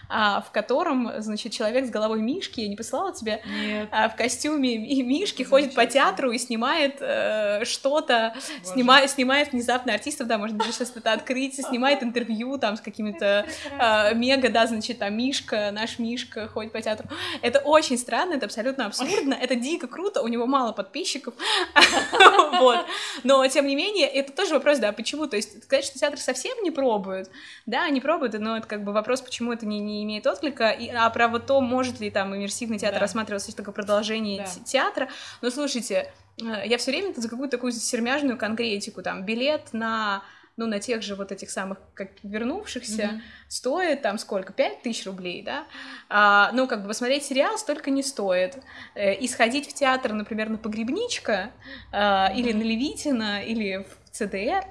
[0.07, 3.89] а, в котором, значит, человек с головой Мишки, я не посылала тебе, Нет.
[3.91, 9.93] а, в костюме и Мишки ходит по театру и снимает э, что-то, снимает, снимает внезапно
[9.93, 14.67] артистов, да, можно даже сейчас это открыть, снимает интервью там с какими-то э, мега, да,
[14.67, 17.09] значит, там Мишка, наш Мишка ходит по театру.
[17.41, 21.33] Это очень странно, это абсолютно абсурдно, это дико круто, у него мало подписчиков,
[22.59, 22.85] вот.
[23.23, 25.27] Но, тем не менее, это тоже вопрос, да, почему?
[25.27, 27.29] То есть, сказать, что театр совсем не пробует,
[27.65, 30.89] да, они пробуют, но это как бы вопрос, почему это не, не имеет отклика, и,
[30.89, 33.01] а про вот то, может ли там иммерсивный театр Да.
[33.01, 34.45] рассматриваться такое продолжение Да.
[34.45, 35.09] те- театра,
[35.41, 36.11] но слушайте,
[36.41, 40.23] э, я все время за какую-то такую сермяжную конкретику, там, билет на
[40.59, 43.21] ну, на тех же вот этих самых как вернувшихся, Мгм.
[43.47, 44.51] стоит там сколько?
[44.51, 45.65] Пять тысяч рублей, да?
[46.09, 48.57] А, ну, как бы посмотреть сериал столько не стоит.
[48.93, 51.51] Э, и сходить в театр, например, на Погребничка,
[51.93, 54.63] а, или на Левитина, или в ЦДР,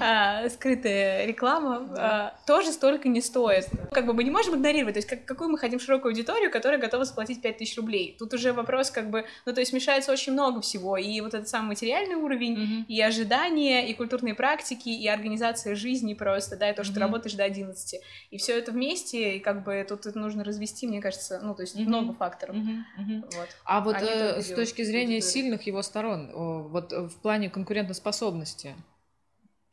[0.00, 3.66] а, скрытая реклама, а, тоже столько не стоит.
[3.92, 6.78] Как бы мы не можем игнорировать, то есть как- какую мы хотим широкую аудиторию, которая
[6.80, 8.16] готова заплатить 5000 рублей.
[8.18, 11.48] Тут уже вопрос как бы, ну то есть мешается очень много всего, и вот этот
[11.48, 16.84] самый материальный уровень, и ожидания, и культурные практики, и организация жизни просто, да, и то,
[16.84, 17.08] что ты Мгм.
[17.08, 18.00] работаешь до 11.
[18.30, 21.62] И все это вместе, и как бы тут это нужно развести, мне кажется, ну то
[21.62, 22.56] есть много факторов.
[22.96, 23.48] Вот.
[23.64, 28.74] А вот э, с точки зрения сильных его сторон, вот э, в плане конкурентоспособности,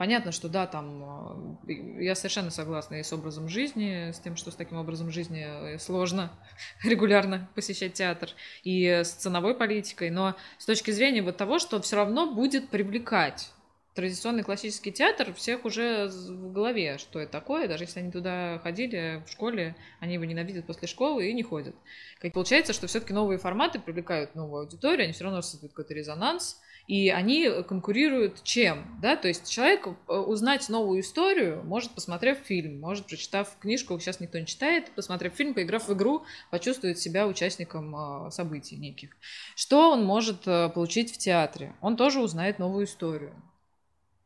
[0.02, 4.50] понятно, что да, там э, я совершенно согласна и с образом жизни, с тем, что
[4.50, 6.32] с таким образом жизни э, сложно
[6.84, 8.32] регулярно посещать театр,
[8.64, 13.52] и с ценовой политикой, но с точки зрения вот того, что все равно будет привлекать
[13.94, 19.24] традиционный классический театр всех уже в голове, что это такое, даже если они туда ходили
[19.28, 21.76] в школе, они его ненавидят после школы и не ходят.
[22.20, 26.60] Как получается, что все-таки новые форматы привлекают новую аудиторию, они все равно создают какой-то резонанс,
[26.92, 32.82] и они конкурируют чем, да, то есть человек э, узнать новую историю может, посмотрев фильм,
[32.82, 37.96] может, прочитав книжку, сейчас никто не читает, посмотрев фильм, поиграв в игру, почувствует себя участником
[37.96, 39.12] э, событий неких.
[39.56, 41.74] Что он может э, получить в театре?
[41.80, 43.42] Он тоже узнает новую историю.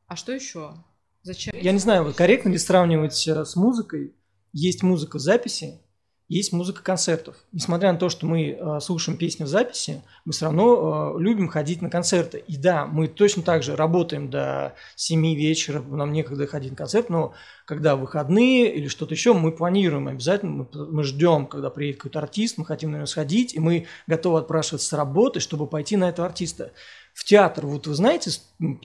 [0.07, 0.73] А что еще?
[1.21, 1.53] Зачем?
[1.61, 4.15] Я не знаю, корректно ли сравнивать э, с музыкой.
[4.53, 5.83] Есть музыка записи,
[6.27, 7.35] есть музыка концертов.
[7.51, 11.47] Несмотря на то, что мы э, слушаем песни в записи, мы все равно э, любим
[11.47, 12.43] ходить на концерты.
[12.47, 17.09] И да, мы точно так же работаем до 7 вечера, нам некогда ходить на концерт,
[17.09, 17.33] но
[17.65, 22.57] когда выходные или что-то еще, мы планируем обязательно, мы, мы ждем, когда приедет какой-то артист,
[22.57, 26.27] мы хотим на него сходить, и мы готовы отпрашиваться с работы, чтобы пойти на этого
[26.27, 26.71] артиста.
[27.13, 28.31] В театр, вот вы знаете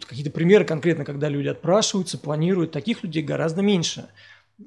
[0.06, 4.08] какие-то примеры конкретно, когда люди отпрашиваются, планируют, таких людей гораздо меньше.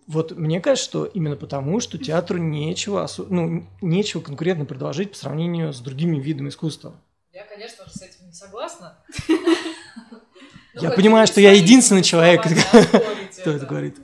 [0.08, 5.72] Вот мне кажется, что именно потому, что театру нечего, ну, нечего конкурентно предложить по сравнению
[5.72, 6.96] с другими видами искусства.
[7.32, 8.98] Я, конечно же, с этим не согласна.
[10.76, 13.98] Я понимаю, что я единственный человек, кто это говорит.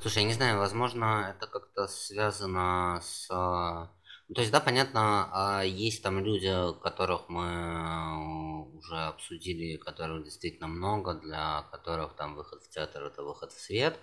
[0.00, 3.26] Слушай, я не знаю, возможно, это как-то связано с...
[3.30, 3.90] а,
[4.28, 6.50] ну, То есть, да, понятно, а, есть там люди,
[6.82, 13.22] которых мы э, уже обсудили, которых действительно много, для которых там выход в театр– это
[13.22, 13.98] выход в свет.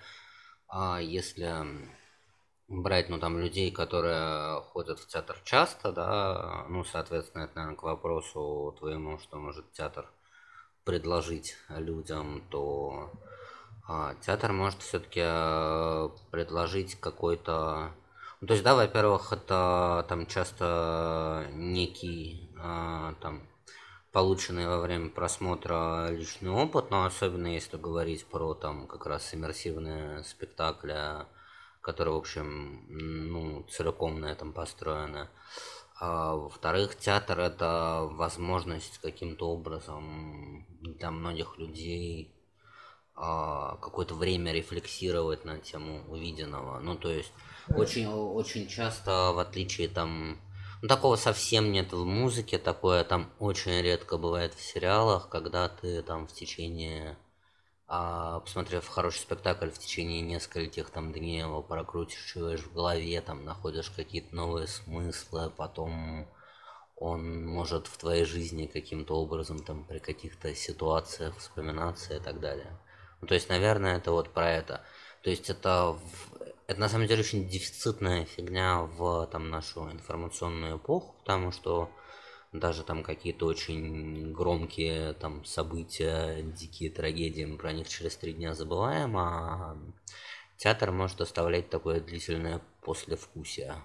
[0.74, 1.54] А если
[2.70, 7.84] брать, ну, там, людей, которые ходят в театр часто, да, ну, соответственно, это, наверное, к
[7.84, 10.10] вопросу твоему, что может театр
[10.86, 13.12] предложить людям, то
[13.86, 15.22] а, театр может все-таки
[16.32, 17.92] предложить какой-то...
[18.40, 23.42] Ну, то есть, да, во-первых, это там часто некий а, там
[24.12, 30.24] полученный во время просмотра личный опыт, но особенно если говорить про там как раз иммерсивные
[30.24, 31.26] спектакли,
[31.82, 35.30] которые, в общем, ну, целиком на этом построены.
[36.00, 42.36] А, во-вторых, театр это возможность каким-то образом для многих людей
[43.16, 46.80] а, какое-то время рефлексировать на тему увиденного.
[46.80, 47.32] Ну, то есть,
[47.70, 50.40] очень, очень часто, в отличие там,
[50.82, 56.02] ну, такого совсем нет в музыке, такое там очень редко бывает в сериалах, когда ты
[56.02, 57.18] там в течение,
[57.88, 63.92] а, посмотрев хороший спектакль, в течение нескольких там дней его прокручиваешь в голове, там находишь
[63.92, 66.28] какие-то новые смыслы, потом
[66.96, 72.78] он может в твоей жизни каким-то образом там при каких-то ситуациях вспоминаться и так далее.
[73.22, 74.82] Ну, то есть, наверное, это вот про это.
[75.24, 75.96] То есть это,
[76.72, 81.92] это на самом деле очень дефицитная фигня в там, нашу информационную эпоху, потому что
[82.54, 88.54] даже там какие-то очень громкие там события, дикие трагедии, мы про них через три дня
[88.54, 89.78] забываем, а
[90.58, 93.76] театр может оставлять такое длительное послевкусие.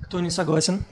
[0.00, 0.84] Кто не согласен?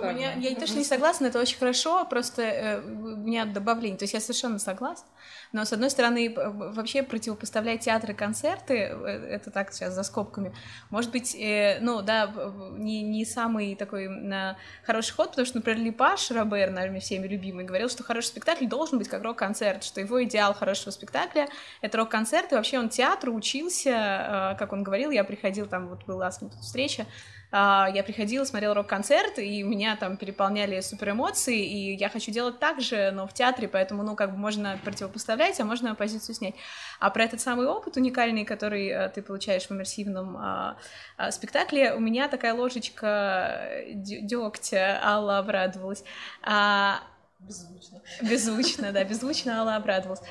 [0.00, 3.98] У меня, я что не согласна, это очень хорошо, просто э, у меня добавление.
[3.98, 5.06] То есть я совершенно согласна.
[5.52, 8.88] Но, с одной стороны, вообще противопоставлять театры и концерты, э,
[9.30, 10.52] это так сейчас за скобками,
[10.90, 12.30] может быть, э, ну, да,
[12.76, 17.64] не, не самый такой на хороший ход, потому что, например, Липаш Робер, наверное, всеми любимый,
[17.64, 21.48] говорил, что хороший спектакль должен быть как рок-концерт, что его идеал хорошего спектакля—
[21.80, 26.30] это рок-концерт, и вообще он театру учился, как он говорил, я приходил, там вот была
[26.30, 32.30] встреча, а, я приходила, смотрела рок-концерт, и меня там переполняли супер эмоции, и я хочу
[32.30, 36.34] делать так же, но в театре, поэтому, ну, как бы можно противопоставлять, а можно позицию
[36.34, 36.54] снять.
[37.00, 40.76] А про этот самый опыт уникальный, который э, ты получаешь в иммерсивном а,
[41.16, 46.04] а, спектакле, у меня такая ложечка дегтя, Алла обрадовалась.
[46.42, 47.00] А,
[47.38, 48.02] беззвучно.
[48.22, 50.22] Беззвучно, да, беззвучно Алла обрадовалась.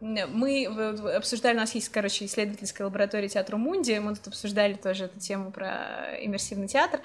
[0.00, 0.64] Мы
[1.14, 5.52] обсуждали, у нас есть, короче, исследовательская лаборатория театра Мунди, мы тут обсуждали тоже эту тему
[5.52, 7.00] про иммерсивный театр,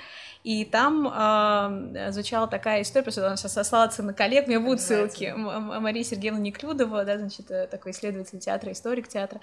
[0.46, 4.80] и там э, звучала такая история, просто она сейчас сослаться на коллег, у меня будут
[4.80, 9.42] ссылки, Мария Сергеевна Неклюдова, да, значит, э, такой исследователь театра, историк театра,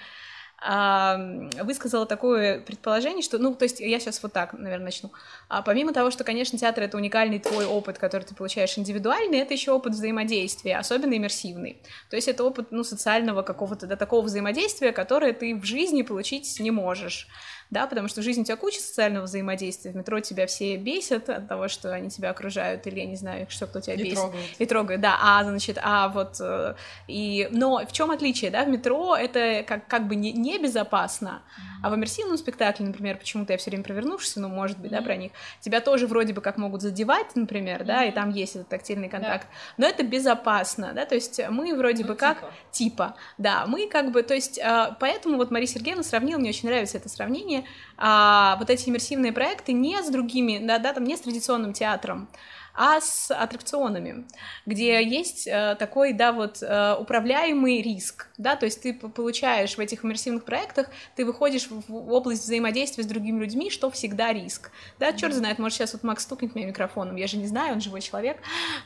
[0.64, 5.10] высказала такое предположение, что, ну, то есть я сейчас вот так, наверное, начну.
[5.48, 9.54] А помимо того, что, конечно, театр— это уникальный твой опыт, который ты получаешь индивидуальный, это
[9.54, 11.82] еще опыт взаимодействия, особенно иммерсивный.
[12.10, 16.60] То есть это опыт, ну, социального какого-то, да, такого взаимодействия, которое ты в жизни получить
[16.60, 17.28] не можешь
[17.72, 21.30] да, потому что в жизни у тебя куча социального взаимодействия, в метро тебя все бесят
[21.30, 24.16] от того, что они тебя окружают, или я не знаю, что кто тебя и бесит.
[24.16, 24.46] Трогают.
[24.58, 25.00] И трогают.
[25.00, 26.74] да, а, значит, а вот, э,
[27.08, 31.42] и, но в чем отличие, да, в метро это как, как бы не, небезопасно,
[31.82, 34.96] а в иммерсивном спектакле, например, почему-то я все время провернувшись, ну, может быть, mm-hmm.
[34.98, 37.86] да, про них, тебя тоже вроде бы как могут задевать, например, mm-hmm.
[37.86, 39.74] да, и там есть этот тактильный контакт, yeah.
[39.78, 42.52] но это безопасно, да, то есть мы вроде ну, бы как, типа.
[42.70, 46.68] типа, да, мы как бы, то есть, э, поэтому вот Мария Сергеевна сравнила, мне очень
[46.68, 47.61] нравится это сравнение,
[47.96, 52.28] а, вот эти иммерсивные проекты не с другими, да, да, там не с традиционным театром,
[52.74, 54.24] а с аттракционами,
[54.64, 59.80] где есть э, такой, да, вот э, управляемый риск, да, то есть ты получаешь в
[59.80, 65.12] этих иммерсивных проектах, ты выходишь в, область взаимодействия с другими людьми, что всегда риск, да,
[65.12, 68.00] черт знает, может сейчас вот Макс стукнет меня микрофоном, я же не знаю, он живой
[68.00, 68.38] человек,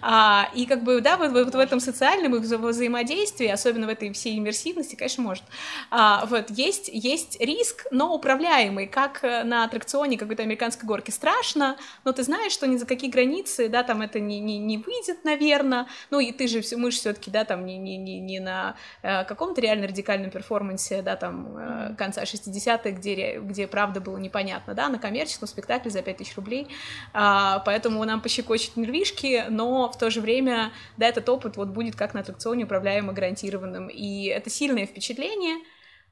[0.02, 4.12] а, и как бы, да, вот, вот в этом социальном вза взаимодействии, особенно в этой
[4.12, 5.44] всей иммерсивности, конечно, может,
[5.90, 12.12] а, вот, есть, есть риск, но управляемый, как на аттракционе какой-то американской горки, страшно, но
[12.12, 15.86] ты знаешь, что ни за какие границы, да, там это не, не, не выйдет, наверное.
[16.10, 19.24] Ну, и ты же, мы же все-таки, да, там не, не, не, не на э,
[19.24, 24.88] каком-то реально радикальном перформансе, да, там э, конца 60-х, где, где правда было непонятно, да,
[24.88, 26.68] на коммерческом спектакле за 5000 рублей.
[27.12, 31.96] А, поэтому нам пощекочет нервишки, но в то же время, да, этот опыт вот будет
[31.96, 33.88] как на аттракционе управляемо гарантированным.
[33.88, 35.58] И это сильное впечатление,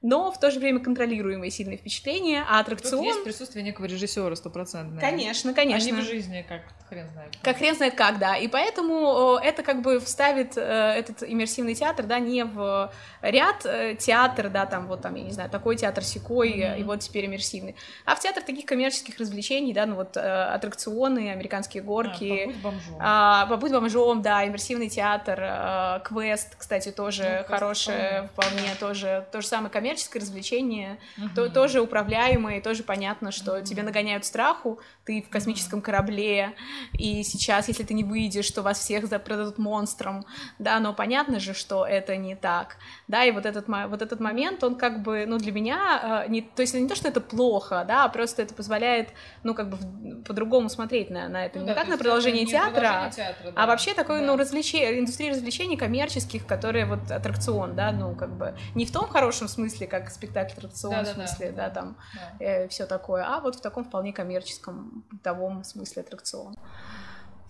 [0.05, 3.03] но в то же время контролируемые сильные впечатления, а аттракцион...
[3.03, 5.01] Тут есть присутствие некого режиссера стопроцентное.
[5.01, 5.89] Конечно, конечно.
[5.89, 7.31] А не в жизни, как хрен знает.
[7.33, 7.43] Как.
[7.43, 8.37] как хрен знает как, да.
[8.37, 13.97] И поэтому это как бы вставит э, этот иммерсивный театр, да, не в ряд э,
[13.99, 16.81] театр, да, там вот там, я не знаю, такой театр секой, mm-hmm.
[16.81, 21.83] и вот теперь иммерсивный, а в театр таких коммерческих развлечений, да, ну вот аттракционы, американские
[21.83, 22.43] горки.
[22.43, 22.97] А, побудь бомжом.
[23.01, 29.47] А, побудь бомжом, да, иммерсивный театр, квест, кстати, тоже ну, хорошее, вполне, тоже, то же
[29.47, 31.35] самое коммерческое коммерческое развлечение, uh-huh.
[31.35, 33.65] то, тоже управляемое, тоже понятно, что uh-huh.
[33.65, 36.55] тебе нагоняют страху, ты в космическом корабле,
[36.99, 40.25] и сейчас, если ты не выйдешь, то вас всех запродадут монстром,
[40.59, 42.77] да, но понятно же, что это не так,
[43.09, 46.43] да, и вот этот, вот этот момент, он как бы, ну, для меня, э, не,
[46.43, 49.11] то есть не то, что это плохо, да, а просто это позволяет,
[49.43, 52.81] ну, как бы по-другому смотреть на, на это, ну, не да, как на продолжение театра,
[52.81, 53.63] продолжение театра да.
[53.63, 54.27] а вообще такой, да.
[54.27, 59.07] ну, развлечение, индустрия развлечений коммерческих, которые вот аттракцион, да, ну, как бы не в том
[59.09, 62.45] хорошем смысле, смысле, как спектакль аттракцион, да, в смысле, да, да, да там да.
[62.45, 66.55] Э, все такое, а вот в таком вполне коммерческом, бытовом смысле аттракцион.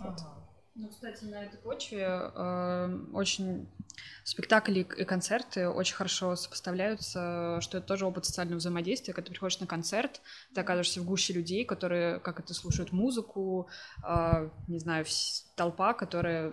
[0.01, 0.21] Вот.
[0.77, 3.69] Ну, кстати, на этой почве э, очень
[4.25, 9.61] спектакли и концерты очень хорошо сопоставляются, что это тоже опыт социального взаимодействия, когда ты приходишь
[9.61, 10.21] на концерт,
[10.53, 13.69] ты оказываешься в гуще людей, которые, как это, слушают музыку,
[14.05, 15.07] э, не знаю,
[15.55, 16.53] толпа, которая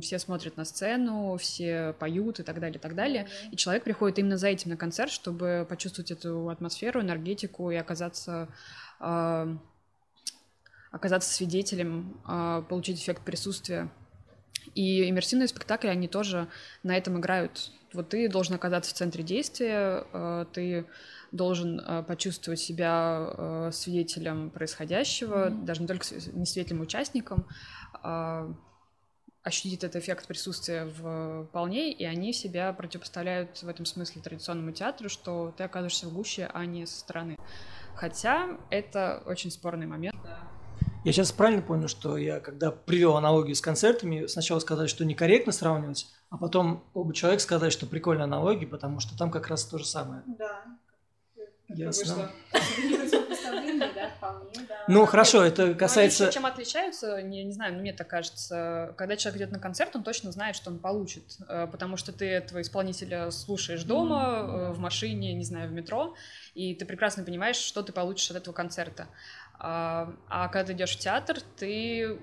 [0.00, 4.18] все смотрят на сцену, все поют и так далее, и так далее, и человек приходит
[4.18, 8.48] именно за этим на концерт, чтобы почувствовать эту атмосферу, энергетику и оказаться
[9.00, 9.56] э,
[10.90, 13.90] оказаться свидетелем, э, получить эффект присутствия.
[14.74, 16.48] И иммерсивные спектакли, они тоже
[16.82, 17.70] на этом играют.
[17.92, 20.86] Вот ты должен оказаться в центре действия, э, ты
[21.32, 25.64] должен э, почувствовать себя свидетелем происходящего, mm-hmm.
[25.64, 27.46] даже не только не свидетелем, участником,
[28.02, 28.52] а
[29.42, 35.08] ощутить этот эффект присутствия в полней, и они себя противопоставляют в этом смысле традиционному театру,
[35.08, 37.36] что ты оказываешься в гуще, а не со стороны.
[37.94, 40.16] Хотя это очень спорный момент.
[41.02, 45.50] Я сейчас правильно понял, что я, когда привел аналогию с концертами, сначала сказали, что некорректно
[45.50, 49.78] сравнивать, а потом оба человека сказали, что прикольная аналогия, потому что там как раз то
[49.78, 50.22] же самое.
[50.26, 50.62] Да.
[51.68, 52.30] Ясно.
[54.88, 56.26] Ну хорошо, это касается.
[56.26, 60.02] Ну, чем отличаются, не, не знаю, мне так кажется, когда человек идет на концерт, он
[60.02, 64.80] точно знает, что он получит, э, потому что ты этого исполнителя слушаешь дома, э, в
[64.80, 66.14] машине, не знаю, в метро,
[66.54, 69.06] и ты прекрасно понимаешь, что ты получишь от этого концерта.
[69.62, 72.18] А, а когда ты идешь в театр, ты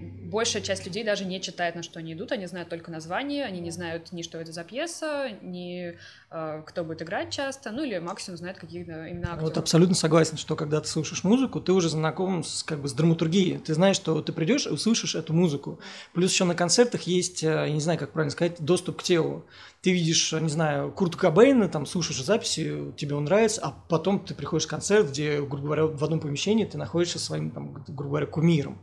[0.00, 3.60] большая часть людей даже не читает, на что они идут, они знают только название, они
[3.60, 5.96] не знают ни что это за пьеса, ни
[6.30, 9.42] э, кто будет играть часто, ну или максимум знает какие-то имена актеров.
[9.42, 12.92] Вот абсолютно согласен, что когда ты слушаешь музыку, ты уже знаком с, как бы, с
[12.92, 15.80] драматургией, ты знаешь, что ты придешь и услышишь эту музыку.
[16.12, 19.44] Плюс еще на концертах есть, э, я не знаю, как правильно сказать, доступ к телу.
[19.82, 24.34] Ты видишь, не знаю, Курта Кобейна, там слушаешь записи, тебе он нравится, а потом ты
[24.34, 28.26] приходишь в концерт, где, грубо говоря, в одном помещении ты находишься своим, там, грубо говоря,
[28.26, 28.78] кумиром.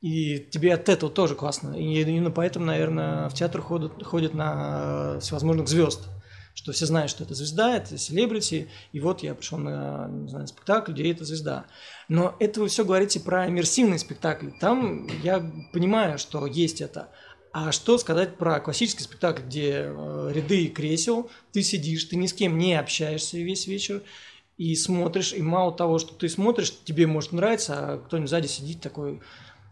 [0.00, 1.74] И тебе от этого тоже классно.
[1.74, 6.08] И именно поэтому, наверное, в театр ходят, ходят на всевозможных звезд.
[6.54, 10.48] Что все знают, что это звезда, это селебрити, и вот я пришел на не знаю,
[10.48, 11.66] спектакль, где это звезда.
[12.08, 14.50] Но это вы все говорите про иммерсивный спектакль.
[14.60, 15.40] Там я
[15.72, 17.10] понимаю, что есть это.
[17.52, 22.32] А что сказать про классический спектакль, где э, ряды кресел, ты сидишь, ты ни с
[22.32, 24.02] кем не общаешься весь вечер,
[24.58, 28.80] и смотришь, и мало того, что ты смотришь, тебе может нравиться, а кто-нибудь сзади сидит
[28.80, 29.20] такой,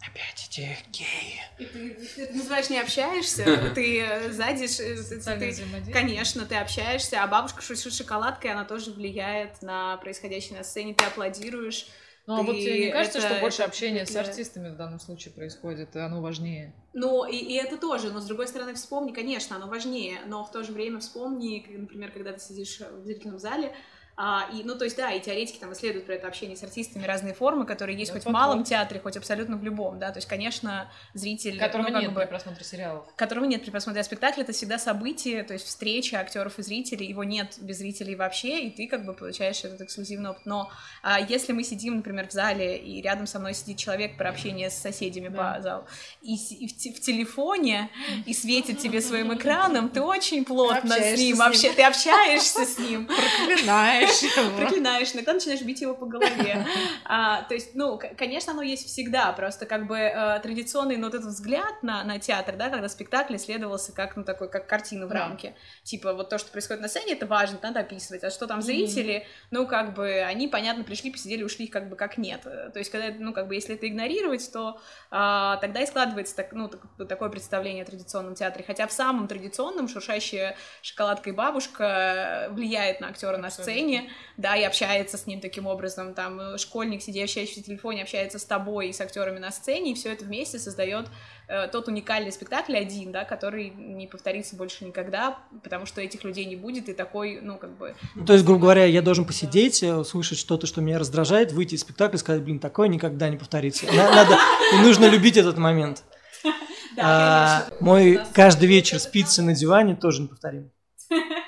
[0.02, 1.40] Опять эти геи.
[1.58, 7.26] И ты, ты, ты называешь, не общаешься, ты э, сзади, ты, конечно, ты общаешься, а
[7.26, 11.86] бабушка шутит шоколадкой, она тоже влияет на происходящее на сцене, ты аплодируешь.
[12.26, 14.12] Ну, а вот тебе не кажется, это, что больше это, общения это...
[14.12, 16.74] с артистами в данном случае происходит, и оно важнее?
[16.92, 20.50] Ну, и, и это тоже, но с другой стороны, вспомни, конечно, оно важнее, но в
[20.50, 23.76] то же время вспомни, например, когда ты сидишь в зрительном зале,
[24.18, 27.04] а, и, ну, то есть, да, и теоретики там исследуют про это общение с артистами,
[27.04, 30.16] разные формы, которые есть да, хоть в малом театре, хоть абсолютно в любом, да, то
[30.16, 31.58] есть, конечно, зритель...
[31.58, 33.04] Которого ну, нет бы, при просмотре сериалов.
[33.14, 37.24] Которого нет при просмотре спектакля, это всегда событие, то есть встреча актеров и зрителей, его
[37.24, 40.46] нет без зрителей вообще, и ты как бы получаешь этот эксклюзивный опыт.
[40.46, 40.70] Но
[41.02, 44.70] а, если мы сидим, например, в зале, и рядом со мной сидит человек про общение
[44.70, 45.54] с соседями да.
[45.54, 45.84] по залу,
[46.22, 47.90] и, и в, в телефоне,
[48.24, 53.06] и светит тебе своим экраном, ты очень плотно с ним, вообще, ты общаешься с ним.
[53.06, 54.05] Проклинаешь
[54.36, 56.66] его начинаешь, иногда начинаешь бить его по голове.
[57.08, 61.14] А, то есть, ну, конечно, оно есть всегда, просто как бы э, традиционный, ну, вот
[61.14, 65.10] этот взгляд на, на театр, да, когда спектакль исследовался как, ну, такой, как картина в
[65.10, 65.20] да.
[65.20, 65.54] рамке.
[65.84, 69.14] Типа, вот то, что происходит на сцене, это важно, надо описывать, а что там зрители,
[69.14, 69.46] mm-hmm.
[69.52, 72.42] ну, как бы, они, понятно, пришли, посидели, ушли, как бы, как нет.
[72.42, 74.80] То есть, когда, ну, как бы, если это игнорировать, то
[75.10, 78.64] а, тогда и складывается, так, ну, так, такое представление о традиционном театре.
[78.66, 83.95] Хотя в самом традиционном шуршащая шоколадка и бабушка влияет на актера на сцене,
[84.36, 88.44] да, и общается с ним таким образом, там, э, школьник, сидящий в телефоне, общается с
[88.44, 91.06] тобой и с актерами на сцене, и все это вместе создает
[91.48, 96.44] э, тот уникальный спектакль один, да, который не повторится больше никогда, потому что этих людей
[96.44, 97.94] не будет, и такой, ну, как бы...
[98.14, 101.74] Ну, то есть, грубо говоря, я должен посидеть, э, услышать что-то, что меня раздражает, выйти
[101.74, 103.86] из спектакля и сказать, блин, такое никогда не повторится.
[103.86, 104.38] Надо,
[104.74, 106.04] и нужно любить этот момент.
[106.96, 110.70] Да, а, мой каждый вечер спицы на диване тоже неповторим.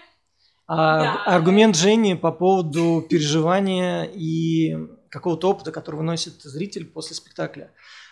[0.68, 1.76] А, да, аргумент.
[1.76, 4.76] Жени по поводу переживания и
[5.08, 7.70] какого-то опыта, который выносит зритель после спектакля.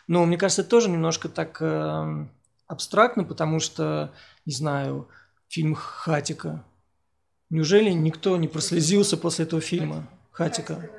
[0.08, 2.26] Ну, мне кажется, это тоже немножко так э,
[2.66, 4.12] абстрактно, потому что,
[4.46, 5.08] не знаю,
[5.48, 6.64] фильм «Хатика».
[7.50, 10.90] Неужели никто не прослезился после этого фильма «Хатика»?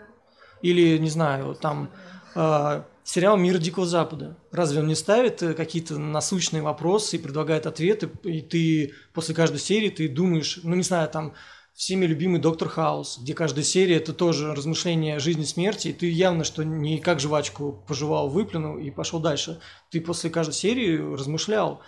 [0.62, 1.90] Или, не знаю, там
[2.36, 4.38] э, сериал «Мир Дикого Запада».
[4.52, 9.60] Разве он не ставит э, какие-то насущные вопросы и предлагает ответы, и ты после каждой
[9.60, 11.34] серии ты думаешь, ну, не знаю, там
[11.74, 16.12] всеми любимый Доктор Хаус, где каждая серия это тоже размышление жизни и смерти, и ты
[16.12, 19.62] явно, что не как жвачку пожевал, выплюнул и пошел дальше.
[19.90, 21.82] Ты после каждой серии размышлял.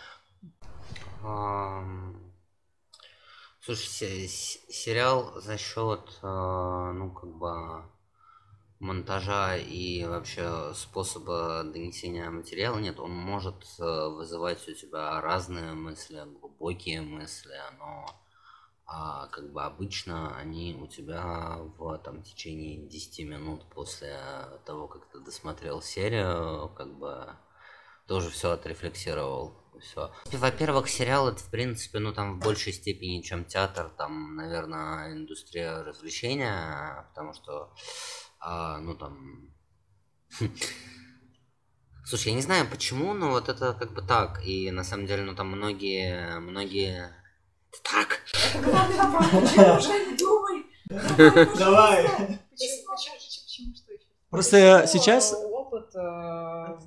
[3.61, 7.84] Слушай, сериал за счет, э, ну, как бы
[8.80, 16.23] монтажа и вообще способа донесения материала нет, он может э, вызывать у тебя разные мысли,
[16.39, 18.05] глубокие мысли, но
[18.86, 24.19] А как бы обычно они у тебя в там, течение 10 минут после
[24.65, 27.36] того, как ты досмотрел серию, как бы
[28.07, 29.53] тоже все отрефлексировал.
[29.80, 30.11] Все.
[30.34, 35.84] Во-первых, сериал это, в принципе, ну там в большей степени, чем театр, там, наверное, индустрия
[35.84, 37.71] развлечения, потому что,
[38.40, 39.50] а, ну там,
[42.06, 44.44] Слушай, я не знаю почему, но вот это как бы так.
[44.44, 47.14] И на самом деле, ну там многие, многие...
[47.84, 48.22] Так!
[48.52, 49.52] Это главный вопрос.
[49.52, 50.66] Почему уже не думай?
[51.58, 52.10] Давай.
[54.32, 55.34] Просто сейчас...
[55.34, 56.80] Опыт э,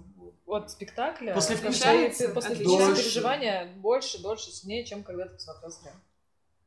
[0.47, 1.71] от спектакля После фильма
[2.35, 5.95] после переживания больше, дольше, сильнее, чем когда ты посмотрел сериал.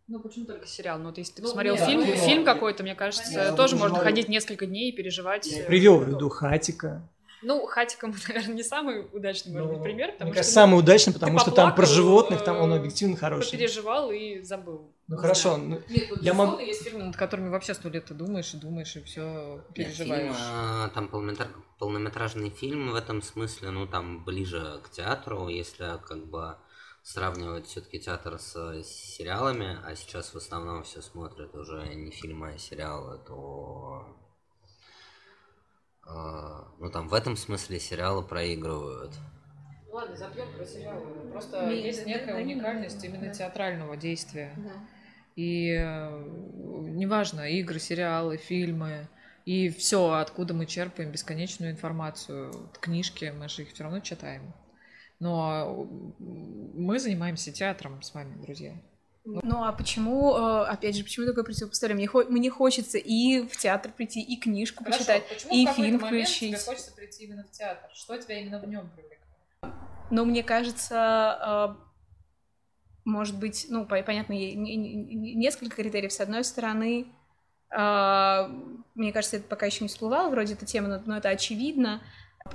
[0.07, 0.99] Ну, почему только сериал?
[0.99, 3.57] Ну, вот если ты Ну, посмотрел нет, фильм, ну, фильм ну, какой-то, мне кажется, Понятно.
[3.57, 5.47] тоже можно ходить несколько дней и переживать.
[5.47, 7.09] Я э, привел в виду Хатика.
[7.41, 10.79] Ну, Хатика, наверное, не самый удачный, может быть, пример, потому Мне что кажется, ну, самый
[10.79, 13.51] удачный, потому что там про поплакал, животных, там он э, объективно хороший.
[13.51, 14.91] попереживал и забыл.
[15.07, 18.53] Ну хорошо, ну, Нет, Я могу- есть фильмы, над которыми вообще сто лет ты думаешь
[18.53, 20.35] и думаешь, и все переживаешь.
[20.35, 21.49] Фильм, э, там полнометр-
[21.79, 26.55] полнометражный фильм в этом смысле, ну там ближе к театру, если как бы
[27.05, 32.53] сравнивать все-таки театр с э, сериалами, а сейчас в основном все смотрят уже не фильмы,
[32.55, 34.17] а сериалы, то
[36.07, 36.11] э,
[36.79, 39.13] ну там в этом смысле сериалы проигрывают.
[39.91, 41.31] Ладно, запьем про сериалы.
[41.31, 43.33] Просто Не, есть некая уникальность именно да.
[43.33, 44.55] театрального действия.
[44.57, 44.73] Да.
[45.35, 49.07] И э, неважно, игры, сериалы, фильмы,
[49.45, 52.51] и все, откуда мы черпаем бесконечную информацию.
[52.81, 54.55] Книжки, мы же их все равно читаем.
[55.19, 55.87] Но
[56.19, 58.73] мы занимаемся театром с вами, друзья.
[59.25, 62.07] Ну а почему, э, опять же, почему такое противопоставление?
[62.13, 65.27] Мне, мне хочется и в театр прийти, и книжку почитать.
[65.27, 66.49] почему и фильм момент включить.
[66.49, 67.89] тебе хочется прийти именно в театр?
[67.93, 69.21] Что тебя именно в нем привлекает?
[70.11, 71.83] Но мне кажется, э,
[73.03, 76.13] может быть, ну, по- понятно, несколько критериев.
[76.13, 77.07] С одной стороны,
[77.75, 78.49] э,
[78.93, 82.01] мне кажется, это пока еще не всплывало, вроде эта тема, но это очевидно,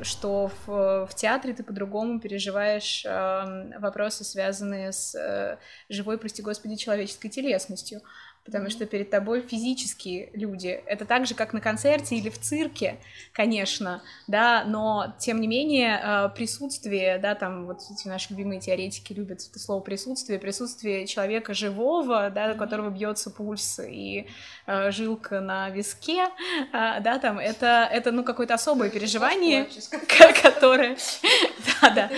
[0.02, 6.76] что в, в театре ты по-другому переживаешь э, вопросы, связанные с э, живой, прости господи,
[6.76, 8.00] человеческой телесностью.
[8.44, 10.68] Потому что перед тобой физические люди.
[10.86, 12.98] Это так же, как на концерте или в цирке,
[13.32, 19.12] конечно, да, но тем не менее э, присутствие, да, там вот эти наши любимые теоретики
[19.12, 24.26] любят это слово присутствие, присутствие человека живого, да, у которого бьется пульс и
[24.66, 29.66] э, жилка на виске, э, да, там это, это ну какое-то особое переживание,
[30.08, 30.96] ко- которое,
[31.82, 32.10] да, да,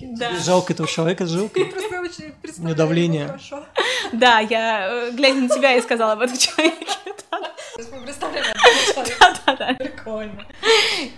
[0.00, 0.36] да.
[0.38, 1.64] жалко этого человека, жалко.
[1.64, 3.38] Просто очень него давление.
[4.12, 6.86] Да, я, э, глядя на тебя, и сказала об этом человеке.
[7.92, 9.40] Мы представляем одного человека.
[9.46, 9.74] Да-да.
[9.74, 10.46] Прикольно.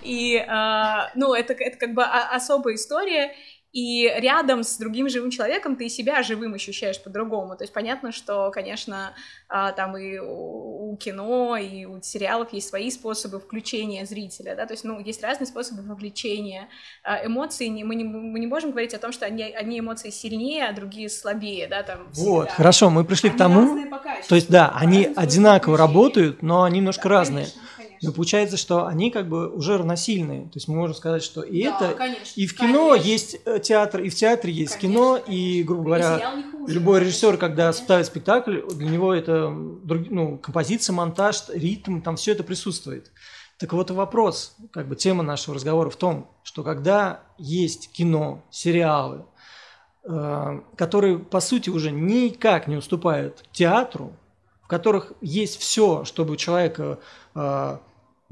[0.03, 3.33] И, а, ну, это, это как бы о- особая история,
[3.73, 7.55] и рядом с другим живым человеком ты и себя живым ощущаешь по-другому.
[7.55, 9.13] То есть понятно, что, конечно,
[9.47, 14.73] а, там и у, кино, и у сериалов есть свои способы включения зрителя, да, то
[14.73, 16.67] есть, ну, есть разные способы вовлечения.
[17.03, 20.09] А, Эмоции, не- мы, не, мы не можем говорить о том, что одни, одни эмоции
[20.09, 22.07] сильнее, а другие слабее, да, там.
[22.13, 22.55] Вот, всегда.
[22.55, 25.77] хорошо, мы пришли к Они тому, по качеству, то есть да, они одинаково включения.
[25.77, 27.45] работают, но они немножко Да, разные.
[27.45, 27.61] конечно.
[28.01, 30.45] Но получается, что они как бы уже равносильные.
[30.45, 33.09] То есть мы можем сказать, что и Да, это, конечно, и в кино конечно.
[33.09, 35.31] есть э, театр, и в театре есть Конечно, кино, конечно.
[35.31, 37.83] и, грубо И говоря, не хуже, любой режиссер, когда конечно.
[37.83, 43.11] ставит спектакль, для него это ну, композиция, монтаж, ритм, там все это присутствует.
[43.61, 48.43] Так вот и вопрос, как бы тема нашего разговора в том, что когда есть кино,
[48.49, 49.25] сериалы,
[50.03, 54.13] э, которые по сути уже никак не уступают театру,
[54.63, 56.97] в которых есть все, чтобы человека
[57.35, 57.77] э,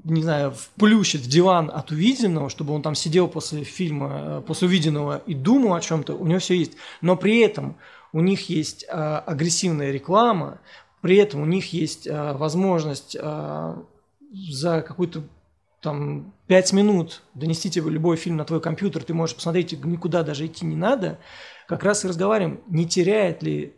[0.04, 4.68] не знаю, вплющит в диван от увиденного, чтобы он там сидел после фильма, э, после
[4.68, 6.74] увиденного и думал о чем-то, у него все есть.
[7.02, 7.76] Но при этом
[8.12, 10.60] у них есть э, агрессивная реклама,
[11.02, 13.76] при этом у них есть э, возможность э,
[14.50, 15.24] за какую-то
[15.82, 20.46] там пять минут донести тебе любой фильм на твой компьютер, ты можешь посмотреть, никуда даже
[20.46, 21.20] идти не надо.
[21.68, 23.74] Как раз и разговариваем, не теряет ли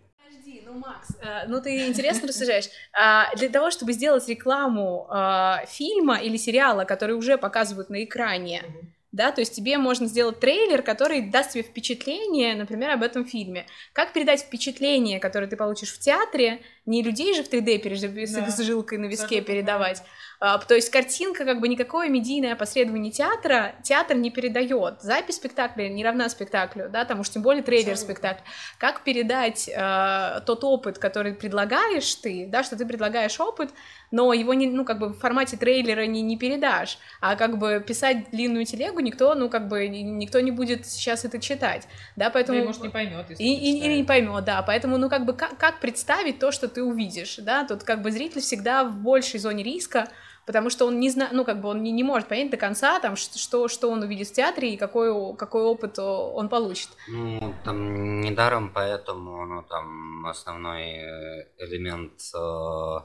[0.82, 2.66] Макс, э, ну ты интересно рассуждаешь.
[2.94, 8.64] А, Для того, чтобы сделать рекламу а, фильма или сериала, который уже показывают на экране,
[9.12, 13.66] да, то есть тебе можно сделать трейлер, который даст тебе впечатление, например, об этом фильме.
[13.94, 18.34] Как передать впечатление, которое ты получишь в театре, не людей же в 3D переж- с,
[18.34, 18.50] Да.
[18.50, 20.04] с жилкой на виске Абсолютно передавать,
[20.42, 25.00] то есть картинка, как бы никакое медийное опосредование театра, театр не передает.
[25.02, 28.44] Запись спектакля не равна спектаклю, да, там уж тем более трейлер спектакля.
[28.80, 33.70] Как передать э, тот опыт, который предлагаешь ты, да, что ты предлагаешь опыт,
[34.10, 37.84] но его не, ну, как бы в формате трейлера не, не передашь, а как бы
[37.86, 42.58] писать длинную телегу никто, ну, как бы, никто не будет сейчас это читать, да, поэтому...
[42.58, 45.26] Ну, и, может, не поймет, если и, и, Или не поймет, да, поэтому, ну, как
[45.26, 48.96] бы, как, как представить то, что ты увидишь, да, тут, как бы, зритель всегда в
[48.96, 50.08] большей зоне риска,
[50.46, 53.00] потому что он не знает, ну, как бы он не, не может понять до конца,
[53.00, 56.90] там, что, что он увидит в театре и какой, какой опыт он получит.
[57.08, 62.98] Ну, там недаром поэтому, ну, там основной э, элемент э,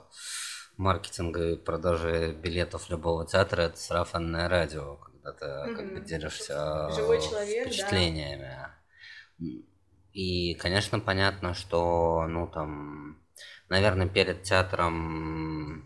[0.76, 5.74] маркетинга и продажи билетов любого театра это сарафанное радио, когда ты mm-hmm.
[5.76, 8.70] как бы делишься Живой человек, впечатлениями.
[9.38, 9.46] Да.
[10.12, 13.18] И, конечно, понятно, что, ну, там,
[13.68, 15.84] наверное, перед театром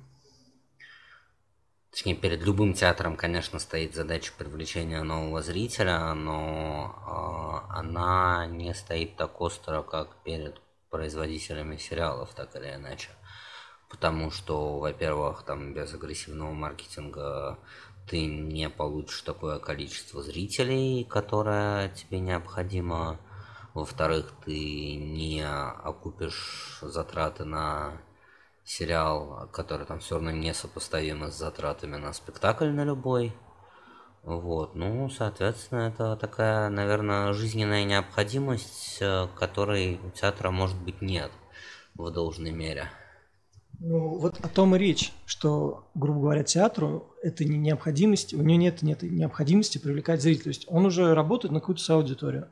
[1.90, 9.16] Точнее, перед любым театром, конечно, стоит задача привлечения нового зрителя, но э, она не стоит
[9.16, 10.60] так остро, как перед
[10.90, 13.10] производителями сериалов, так или иначе.
[13.88, 17.58] Потому что, во-первых, там без агрессивного маркетинга
[18.08, 23.18] ты не получишь такое количество зрителей, которое тебе необходимо.
[23.74, 28.00] Во-вторых, ты не окупишь затраты на
[28.64, 33.32] сериал, который там все равно несопоставимо с затратами на спектакль на любой.
[34.22, 41.30] Вот, ну, соответственно, это такая, наверное, жизненная необходимость, э, которой у театра, может быть, нет
[41.94, 42.90] в должной мере.
[43.78, 48.58] Ну, вот о том и речь, что, грубо говоря, театру это не необходимость, у него
[48.58, 50.44] нет, нет необходимости привлекать зрителей.
[50.44, 52.50] То есть он уже работает на какую-то аудиторию.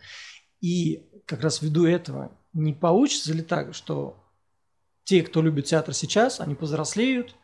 [0.63, 4.17] И как раз ввиду этого не получится ли так, что
[5.09, 7.35] те, кто любит театр сейчас, они повзрослеют,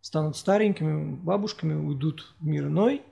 [0.00, 3.02] станут старенькими бабушками, уйдут в мир иной,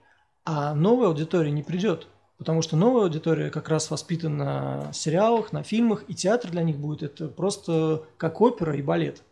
[0.47, 2.07] а новая аудитория не придет.
[2.38, 4.45] Потому что новая аудитория как раз воспитана
[4.84, 9.22] на сериалах, на фильмах, и театр для них будет это просто как опера и балет.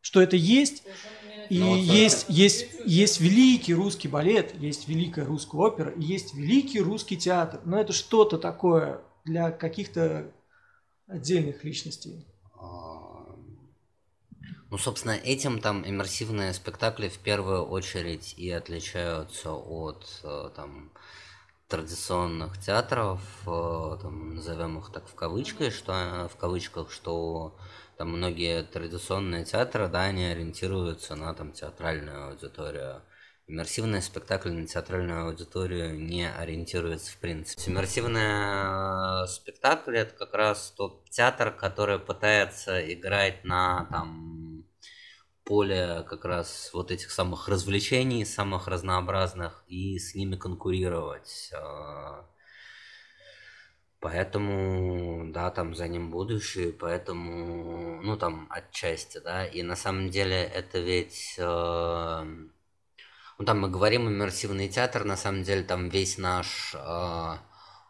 [0.00, 0.82] Что это есть,
[1.48, 6.80] и ну, есть, есть, есть великий русский балет, есть великая русская опера, и есть великий
[6.80, 7.60] русский театр.
[7.64, 10.32] Но это что-то такое для каких-то
[11.06, 12.26] отдельных личностей.
[14.70, 20.92] Ну, собственно, этим там иммерсивные спектакли в первую очередь и отличаются от э, там
[21.66, 27.56] традиционных театров, э, там, назовем их так в кавычках, что э, в кавычках, что
[27.98, 33.02] там многие традиционные театры, да, они ориентируются на там театральную аудиторию.
[33.48, 37.72] Иммерсивный спектакль на театральную аудиторию не ориентируется в принципе.
[37.72, 44.49] Иммерсивный спектакль это как раз тот театр, который пытается играть на там
[45.50, 51.50] поле как раз вот этих самых развлечений, самых разнообразных, и с ними конкурировать.
[51.52, 52.24] А.
[53.98, 60.36] Поэтому, да, там за ним будущее, поэтому, ну, там, отчасти, да, и на самом деле
[60.36, 62.24] это ведь, э,
[63.38, 67.36] ну, там мы говорим иммерсивный театр, на самом деле там весь наш э,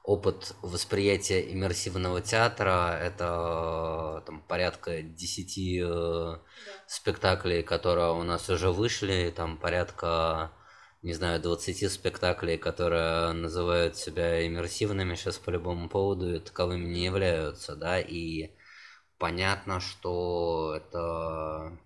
[0.05, 6.41] опыт восприятия иммерсивного театра это там порядка 10 э, да.
[6.87, 10.53] спектаклей, которые у нас уже вышли, там порядка
[11.03, 17.05] не знаю, 20 спектаклей, которые называют себя иммерсивными сейчас по любому поводу и таковыми не
[17.05, 18.51] являются, да, и
[19.19, 21.79] понятно, что это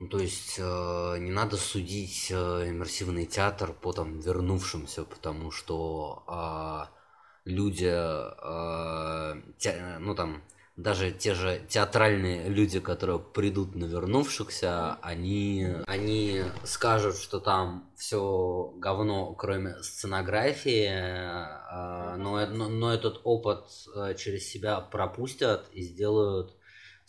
[0.00, 2.34] ну, то есть э, не надо судить э,
[2.70, 10.42] иммерсивный театр по там вернувшимся, потому что э, люди, э, те, ну там
[10.76, 18.72] даже те же театральные люди, которые придут на вернувшихся, они, они скажут, что там все
[18.76, 26.56] говно, кроме сценографии, э, но, но, но этот опыт э, через себя пропустят и сделают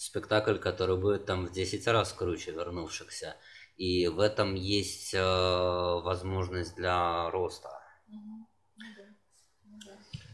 [0.02, 3.36] спектакль, который будет там в 10 раз круче вернувшихся.
[3.78, 7.70] И в этом есть э, возможность для роста.
[8.08, 8.48] Ну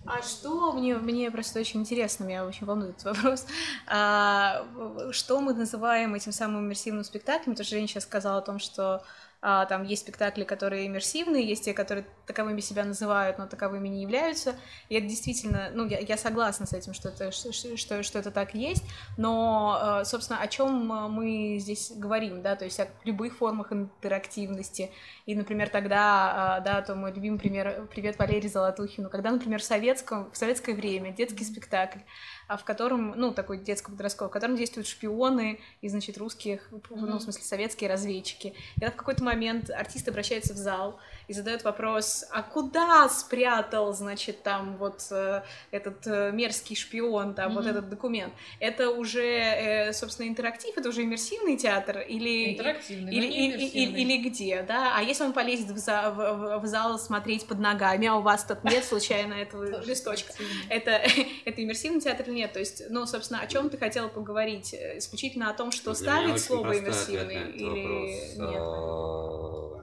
[0.05, 3.45] а что мне, мне просто очень интересно, меня очень волнует этот вопрос.
[3.87, 4.65] А,
[5.11, 7.53] что мы называем этим самым иммерсивным спектаклем?
[7.53, 9.03] Потому что Женя сейчас сказала о том, что
[9.41, 14.55] там есть спектакли, которые иммерсивные, есть те, которые таковыми себя называют, но таковыми не являются.
[14.89, 18.53] И это действительно, ну, я, я согласна с этим, что это, что, что, это так
[18.53, 18.83] есть,
[19.17, 24.91] но, а, собственно, о чем мы здесь говорим, да, то есть о любых формах интерактивности.
[25.25, 29.65] И, например, тогда, а, да, то мой любимый пример, привет Валерий Золотухину, когда, например, в
[29.65, 34.87] советском, в советское время детский спектакль, а в котором, ну, такой детско-подростковый, в котором действуют
[34.87, 38.53] шпионы и, значит, русских, ну, в смысле, советские разведчики.
[38.77, 44.43] И в какой-то момент артист обращается в зал и задает вопрос, а куда спрятал, значит,
[44.43, 47.55] там вот э, этот э, мерзкий шпион, там mm-hmm.
[47.55, 53.25] вот этот документ, это уже, э, собственно, интерактив, это уже иммерсивный театр или интерактивный, или,
[53.25, 54.93] или, или, или где, да?
[54.95, 58.45] А если он полезет в, за, в, в зал смотреть под ногами, а у вас
[58.45, 60.31] тут нет случайно этого листочка,
[60.69, 60.91] это
[61.45, 62.53] это иммерсивный театр или нет?
[62.53, 64.73] То есть, ну, собственно, о чем ты хотела поговорить?
[64.73, 69.76] Исключительно о том, что ставит слово иммерсивный или нет?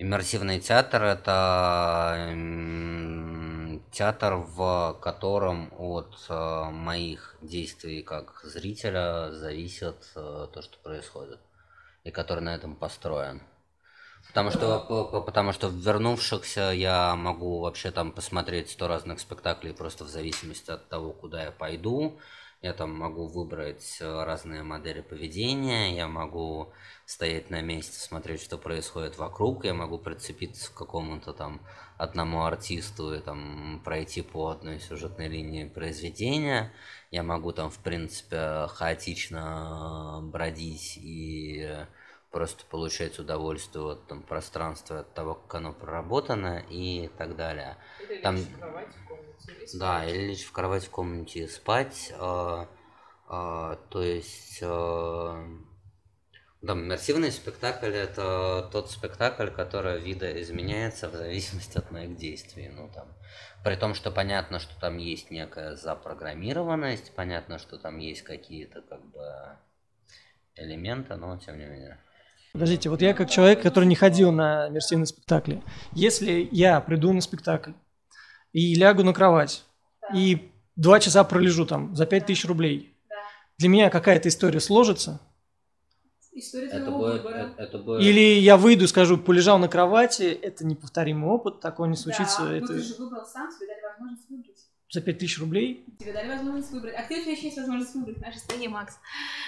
[0.00, 2.32] Иммерсивный театр это
[3.90, 11.40] театр, в котором от э, моих действий как зрителя зависит э, то, что происходит,
[12.04, 13.42] и который на этом построен.
[14.28, 20.08] Потому что, потому что вернувшихся я могу вообще там посмотреть сто разных спектаклей просто в
[20.08, 22.20] зависимости от того, куда я пойду.
[22.60, 26.72] Я там могу выбрать разные модели поведения, я могу
[27.06, 31.60] стоять на месте, смотреть, что происходит вокруг, я могу прицепиться к какому-то там
[31.96, 36.72] одному артисту и там пройти по одной сюжетной линии произведения.
[37.12, 41.86] Я могу там, в принципе, хаотично бродить и
[42.32, 47.76] просто получать удовольствие от там, пространства, от того, как оно проработано и так далее.
[48.02, 48.36] Или там...
[48.58, 48.88] кровать
[49.74, 52.12] Да, или лечь в кровать в комнате и спать.
[52.18, 52.68] А,
[53.28, 54.60] а, то есть...
[54.62, 55.44] А,
[56.60, 62.68] да, иммерсивный спектакль это тот спектакль, который видоизменяется в зависимости от моих действий.
[62.68, 63.14] Ну, там,
[63.62, 69.04] при том, что понятно, что там есть некая запрограммированность, понятно, что там есть какие-то как
[69.04, 69.56] бы
[70.56, 71.98] элементы, но тем не менее.
[72.52, 77.20] Подождите, вот я как человек, который не ходил на иммерсивные спектакли, если я приду на
[77.20, 77.72] спектакль
[78.58, 79.64] и лягу на кровать,
[80.02, 80.18] да.
[80.18, 83.16] и два часа пролежу там за пять тысяч рублей, да.
[83.58, 85.20] для меня какая-то история сложится?
[86.32, 88.02] История это будет, это, это будет...
[88.02, 92.46] Или я выйду и скажу, полежал на кровати, это неповторимый опыт, такое не случится.
[92.46, 92.72] Да, это...
[92.72, 95.84] ну ты же выбрал сам, тебе дали возможность выбрать за 5000 рублей.
[95.98, 96.94] Тебе дали возможность выбрать.
[96.96, 98.94] А где у тебя еще есть возможность выбрать в нашей стране, Макс?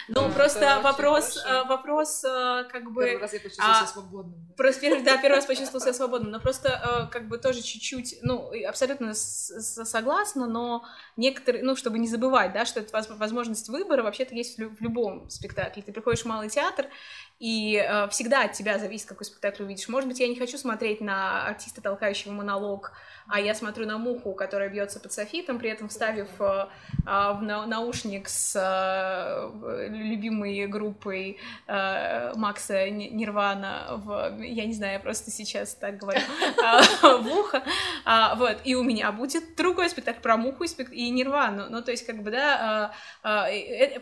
[0.08, 3.04] Ну, а, просто вопрос, а, вопрос, а, как бы...
[3.04, 4.54] Первый раз я почувствовала а, себя свободным.
[4.56, 8.18] Просто первый, да, первый раз почувствовала себя свободным, но просто а, как бы тоже чуть-чуть,
[8.22, 10.84] ну, абсолютно согласна, но
[11.16, 15.82] некоторые, ну, чтобы не забывать, да, что эта возможность выбора вообще-то есть в любом спектакле.
[15.82, 16.86] Ты приходишь в малый театр,
[17.40, 19.88] и э, всегда от тебя зависит, какой спектакль увидишь.
[19.88, 22.92] Может быть, я не хочу смотреть на артиста, толкающего монолог,
[23.28, 26.66] а я смотрю на муху, которая бьется под софитом, при этом вставив э,
[27.06, 35.00] э, в наушник с э, любимой группой э, Макса Нирвана в, я не знаю, я
[35.00, 36.20] просто сейчас так говорю,
[36.62, 36.82] а,
[37.16, 37.62] в ухо,
[38.04, 42.04] а, вот, и у меня будет другой спектакль про муху и Нирвану, ну, то есть,
[42.04, 42.92] как бы, да,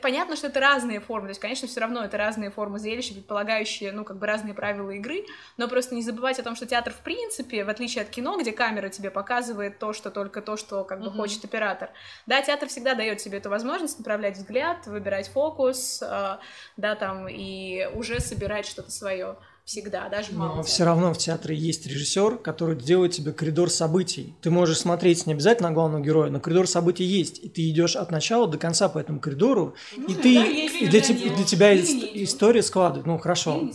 [0.03, 3.93] понятно, что это разные формы, то есть, конечно, все равно это разные формы зрелища, предполагающие,
[3.93, 5.27] ну, как бы разные правила игры,
[5.59, 8.53] но просто не забывать о том, что театр, в принципе, в отличие от кино, где
[8.53, 11.17] камера тебе показывает то, что только то, что как бы uh-huh.
[11.17, 11.91] хочет оператор,
[12.27, 16.39] да, театр всегда дает тебе эту возможность направлять взгляд, выбирать фокус, э,
[16.79, 19.37] да, там, и уже собирать что-то свое
[19.69, 20.57] всегда, даже мало.
[20.57, 24.35] Но все равно в театре есть режиссер, который делает тебе коридор событий.
[24.41, 27.95] Ты можешь смотреть не обязательно на главного героя, но коридор событий есть, и ты идешь
[27.95, 31.45] от начала до конца по этому коридору, ну, и ты да, и для, те, для
[31.45, 33.07] тебя история складывает.
[33.07, 33.71] Ну хорошо.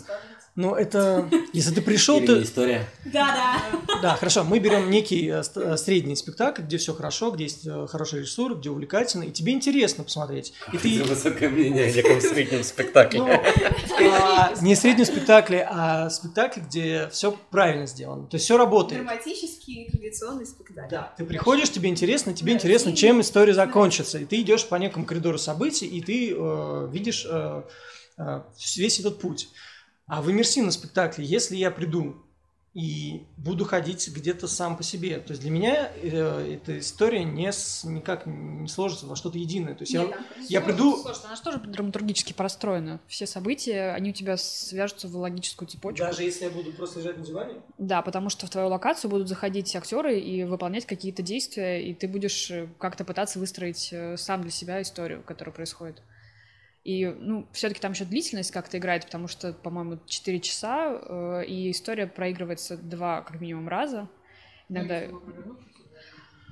[0.55, 1.27] Ну, это...
[1.53, 2.43] Если ты пришел, ты...
[2.43, 2.87] история.
[3.05, 3.99] Да, да.
[4.01, 4.43] Да, хорошо.
[4.43, 8.53] Мы берем некий э, э, средний спектакль, где все хорошо, где есть э, хорошая режиссура,
[8.53, 10.53] где увлекательно, и тебе интересно посмотреть.
[10.71, 11.03] И ты...
[11.03, 13.19] высокое мнение о неком среднем спектакле.
[13.21, 13.29] Ну,
[14.11, 18.27] а, не среднем спектакле, а спектакль, где все правильно сделано.
[18.27, 19.03] То есть все работает.
[19.03, 20.89] Драматический традиционный спектакль.
[20.91, 21.13] Да.
[21.17, 24.19] Ты приходишь, тебе интересно, тебе интересно, чем история закончится.
[24.19, 26.35] И ты идешь по некому коридору событий, и ты
[26.91, 27.25] видишь
[28.77, 29.49] весь этот путь.
[30.13, 32.15] А в иммерсивном спектакле, если я приду
[32.75, 37.51] и буду ходить где-то сам по себе, то есть для меня э, эта история не
[37.51, 39.73] с, никак не сложится во что-то единое.
[39.73, 40.97] То есть Нет, я, я приду...
[40.97, 42.99] Сложно, она же тоже драматургически простроена.
[43.07, 46.05] Все события, они у тебя свяжутся в логическую цепочку.
[46.05, 47.55] Даже если я буду просто лежать на диване?
[47.79, 52.07] Да, потому что в твою локацию будут заходить актеры и выполнять какие-то действия, и ты
[52.07, 56.03] будешь э, как-то пытаться выстроить э, сам для себя историю, которая происходит.
[56.83, 61.71] И, ну, все-таки там еще длительность как-то играет, потому что, по-моему, 4 часа, э, и
[61.71, 64.09] история проигрывается два, как минимум, раза.
[64.67, 65.03] Иногда...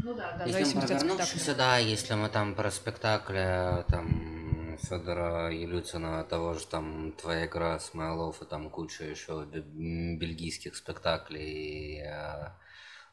[0.03, 6.23] Ну да, да, если мы провернувшись, да, если мы там про спектакли там Федора Елютина,
[6.23, 12.47] того же там «Твоя игра», Смайлов и там куча еще бельгийских спектаклей, э,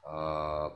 [0.05, 0.71] э,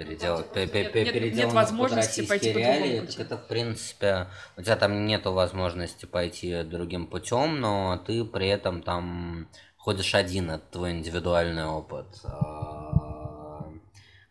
[0.00, 3.22] переделать, нет, нет, нет возможности пойти по другому пути.
[3.22, 4.26] Это, в принципе,
[4.56, 10.50] у тебя там нету возможности пойти другим путем, но ты при этом там ходишь один,
[10.50, 13.70] это твой индивидуальный опыт, а,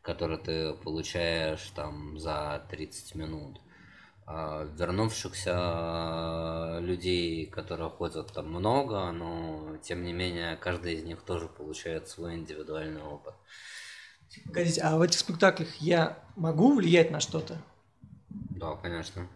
[0.01, 3.59] который ты получаешь там за 30 минут.
[4.25, 11.47] А вернувшихся людей, которые ходят там много, но тем не менее каждый из них тоже
[11.47, 13.33] получает свой индивидуальный опыт.
[14.45, 17.57] Погодите, а в этих спектаклях я могу влиять на что-то?
[18.29, 19.27] Да, конечно.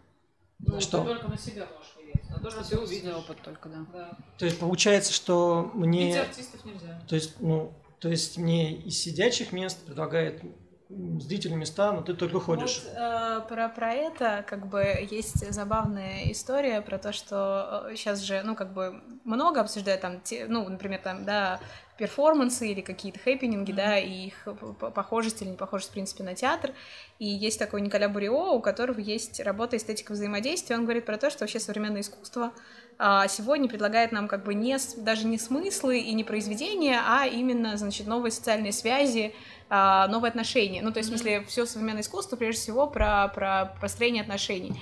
[0.59, 0.99] Ну, что?
[1.01, 2.29] ты только на себя можешь влиять.
[2.29, 3.15] На то, что ты Собственный увидишь.
[3.15, 3.85] опыт только, да.
[3.91, 4.17] Да.
[4.37, 6.21] То есть получается, что мне...
[6.21, 7.01] артистов нельзя.
[7.07, 10.41] То есть, ну, то есть мне из сидячих мест предлагает
[10.89, 12.83] м, зрителю места, но ты только ходишь.
[12.83, 18.41] Вот, э, про, про это как бы есть забавная история про то, что сейчас же,
[18.43, 21.59] ну, как бы много обсуждают там, те, ну, например, там, да,
[22.03, 24.47] перформансы или какие-то хэппининги, да, и их
[24.93, 26.71] похожесть или не похожесть, в принципе, на театр.
[27.17, 30.75] И есть такой Николя Бурио, у которого есть работа эстетика взаимодействия.
[30.75, 32.51] Он говорит про то, что вообще современное искусство
[32.99, 37.77] а, сегодня предлагает нам как бы не, даже не смыслы и не произведения, а именно,
[37.77, 39.33] значит, новые социальные связи,
[39.69, 40.81] а, новые отношения.
[40.81, 44.79] Ну, то есть, в смысле, все современное искусство, прежде всего, про, про построение отношений.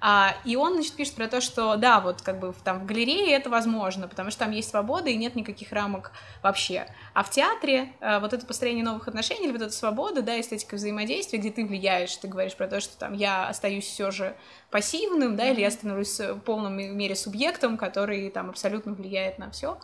[0.00, 3.36] А, и он, значит, пишет про то, что да, вот как бы там в галерее
[3.36, 6.10] это возможно, потому что там есть свобода и нет никаких рамок
[6.42, 6.88] вообще.
[7.14, 10.74] А в театре а, вот это построение новых отношений, или вот эта свобода, да, эстетика
[10.74, 14.36] взаимодействия, где ты влияешь, ты говоришь про то, что там я остаюсь все же
[14.70, 19.78] пассивным, да, или я становлюсь в полном мере субъектом, который там абсолютно влияет на все.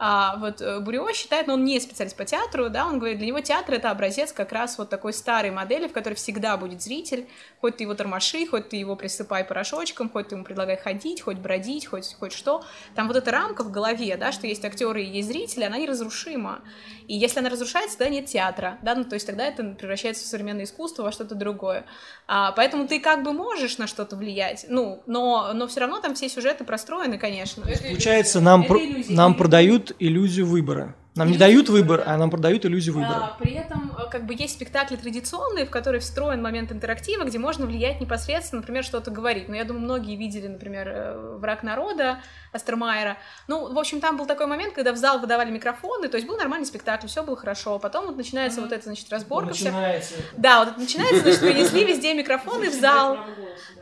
[0.00, 3.26] А вот э, Бурио считает, но он не специалист по театру, да, он говорит, для
[3.26, 7.26] него театр это образец как раз вот такой старой модели, в которой всегда будет зритель,
[7.60, 11.38] хоть ты его тормоши, хоть ты его присыпай порошочком, хоть ты ему предлагай ходить, хоть
[11.38, 12.64] бродить, хоть, хоть что.
[12.94, 16.60] Там вот эта рамка в голове, да, что есть актеры и есть зрители, она неразрушима.
[17.08, 20.28] И если она разрушается, тогда нет театра, да, ну то есть тогда это превращается в
[20.28, 21.84] современное искусство, во что-то другое.
[22.28, 26.14] А, поэтому ты как бы можешь на что-то влиять, ну, но, но все равно там
[26.14, 27.64] все сюжеты простроены, конечно.
[27.64, 28.78] Получается, нам, про-
[29.08, 29.87] нам Иллюзия.
[29.98, 30.94] Иллюзию выбора.
[31.18, 32.14] Нам не Иллюзию дают выбор, выбора.
[32.14, 33.34] а нам продают иллюзию выбора.
[33.34, 37.38] А, при этом, э, как бы, есть спектакли традиционные, в которые встроен момент интерактива, где
[37.38, 39.48] можно влиять непосредственно, например, что-то говорить.
[39.48, 42.20] Но я думаю, многие видели, например, э, «Враг народа»
[42.52, 43.18] Астермайера.
[43.48, 46.36] Ну, в общем, там был такой момент, когда в зал выдавали микрофоны, то есть был
[46.36, 47.80] нормальный спектакль, все было хорошо.
[47.80, 49.72] Потом вот начинается вот эта, значит, разборка вся.
[49.72, 50.24] Начинается это.
[50.36, 53.18] Да, вот это начинается, значит, принесли везде микрофоны в зал.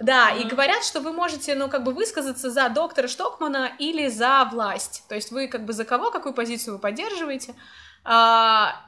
[0.00, 4.48] Да, и говорят, что вы можете, ну, как бы высказаться за доктора Штокмана или за
[4.50, 5.04] власть.
[5.08, 7.25] То есть вы как бы за кого, какую позицию вы поддерживаете.
[7.26, 7.54] А,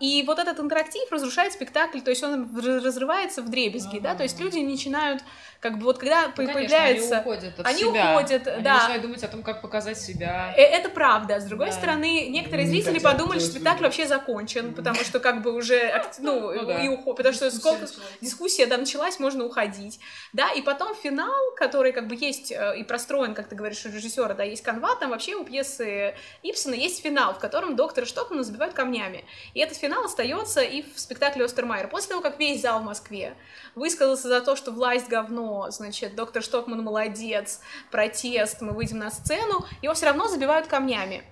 [0.01, 4.39] и вот этот интерактив разрушает спектакль, то есть он разрывается в дребезги, да, то есть
[4.39, 5.23] люди начинают,
[5.61, 7.17] как бы вот когда Ну, конечно, появляется...
[7.19, 8.13] они уходят от они себя.
[8.15, 8.75] уходят, Они да.
[8.75, 10.55] начинают думать о том, как показать себя.
[10.57, 11.41] Э, Это правда.
[11.41, 11.73] С другой Да.
[11.73, 16.53] стороны, некоторые Не зрители подумали, что спектакль вообще закончен, потому что как бы уже, ну,
[16.53, 16.79] Ну да.
[16.85, 17.87] и уход, потому что сколько
[18.21, 19.99] дискуссия да, началась, можно уходить,
[20.33, 23.89] да, и потом финал, который как бы есть э, и простроен, как ты говоришь, у
[23.89, 26.15] режиссера, да, есть канва, там вообще у пьесы
[26.45, 29.08] Ипсона есть финал, в котором доктора Штокмана забивают камнями,
[29.55, 31.89] и этот финал остается и в спектакле Остермайер.
[31.89, 33.35] После того, как весь зал в Москве
[33.75, 39.67] высказался за то, что власть говно, значит, доктор Штокман молодец, протест, мы выйдем на сцену,
[39.83, 41.25] его все равно забивают камнями.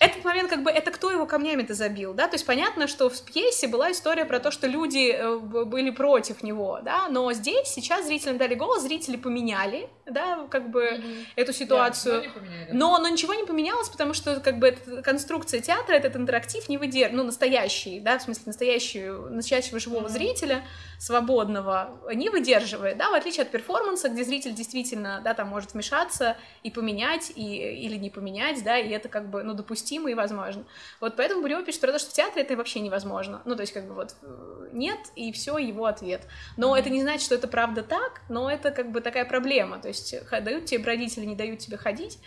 [0.00, 3.22] Этот момент, как бы, это кто его камнями-то забил, да, то есть понятно, что в
[3.22, 8.06] пьесе была история про то, что люди э, были против него, да, но здесь сейчас
[8.06, 11.04] зрителям дали голос, зрители поменяли, да, как бы
[11.36, 12.22] эту ситуацию.
[12.22, 12.40] Да,
[12.72, 12.98] но.
[12.98, 17.12] Но, ничего не поменялось, потому что как бы эта конструкция театра, этот интерактив не выдерживает,
[17.12, 20.64] ну, настоящий, да, в смысле настоящую, настоящего живого зрителя,
[20.98, 26.38] свободного, не выдерживает, да, в отличие от перформанса, где зритель действительно, да, там может вмешаться
[26.62, 30.64] и поменять, и, или не поменять, да, и это как бы, ну, допустимо и возможно.
[31.00, 33.42] Вот поэтому Бурио пишет про то, что в театре это вообще невозможно.
[33.44, 36.26] Ну, то есть, как бы вот э, нет, и все его ответ.
[36.56, 39.78] Но это не значит, что это правда так, но это как бы такая проблема.
[39.78, 42.18] То есть дают тебе бродить или не дают тебе ходить,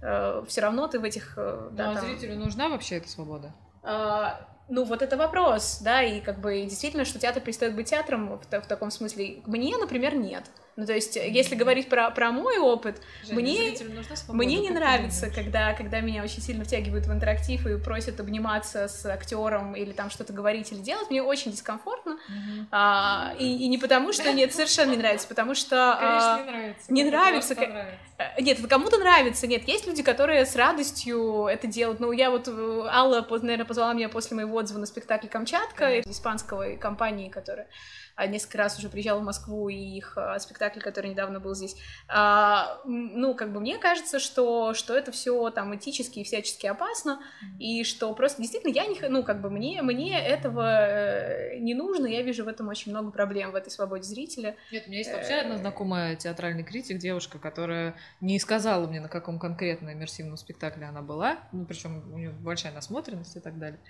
[0.00, 1.34] все равно ты в этих...
[1.38, 3.54] э, Ну, да, а там, зрителю нужна вообще эта свобода?
[3.82, 8.38] а, ну, вот это вопрос, да, и как бы действительно, что театр перестает быть театром
[8.38, 9.42] в, в таком смысле.
[9.46, 10.44] Мне, например, нет.
[10.76, 13.76] Ну, то есть, если говорить про, про мой опыт, Женя, Мне-
[14.28, 19.06] мне не нравится, когда, когда меня очень сильно втягивают в интерактив и просят обниматься с
[19.06, 21.10] актером или там что-то говорить или делать.
[21.10, 22.18] Мне очень дискомфортно.
[22.28, 22.68] Мгм.
[22.72, 25.96] А, и, и не потому, что нет, совершенно не нравится, потому что...
[26.00, 26.92] Конечно, а, не нравится.
[26.92, 27.98] не нравится, нравится.
[28.18, 29.46] Э, Нет, это кому-то нравится.
[29.46, 32.00] Нет, есть люди, которые с радостью это делают.
[32.00, 36.76] Ну, я вот, э, Алла, наверное, позвала меня после моего отзыва на спектакль «Камчатка» испанской
[36.76, 37.66] компании, которая
[38.28, 41.76] несколько раз уже приезжала в Москву, и их а, спектакль, который недавно был здесь.
[42.08, 47.20] А, ну, как бы мне кажется, что, что это все там этически и всячески опасно,
[47.58, 48.98] и что просто действительно я не...
[49.08, 53.10] Ну, как бы мне, мне этого э, не нужно, я вижу в этом очень много
[53.10, 54.56] проблем, в этой свободе зрителя.
[54.70, 59.08] Нет, у меня есть вообще одна знакомая театральный критик, девушка, которая не сказала мне, на
[59.08, 63.80] каком конкретно иммерсивном спектакле она была, ну, причем у нее большая насмотренность и так далее.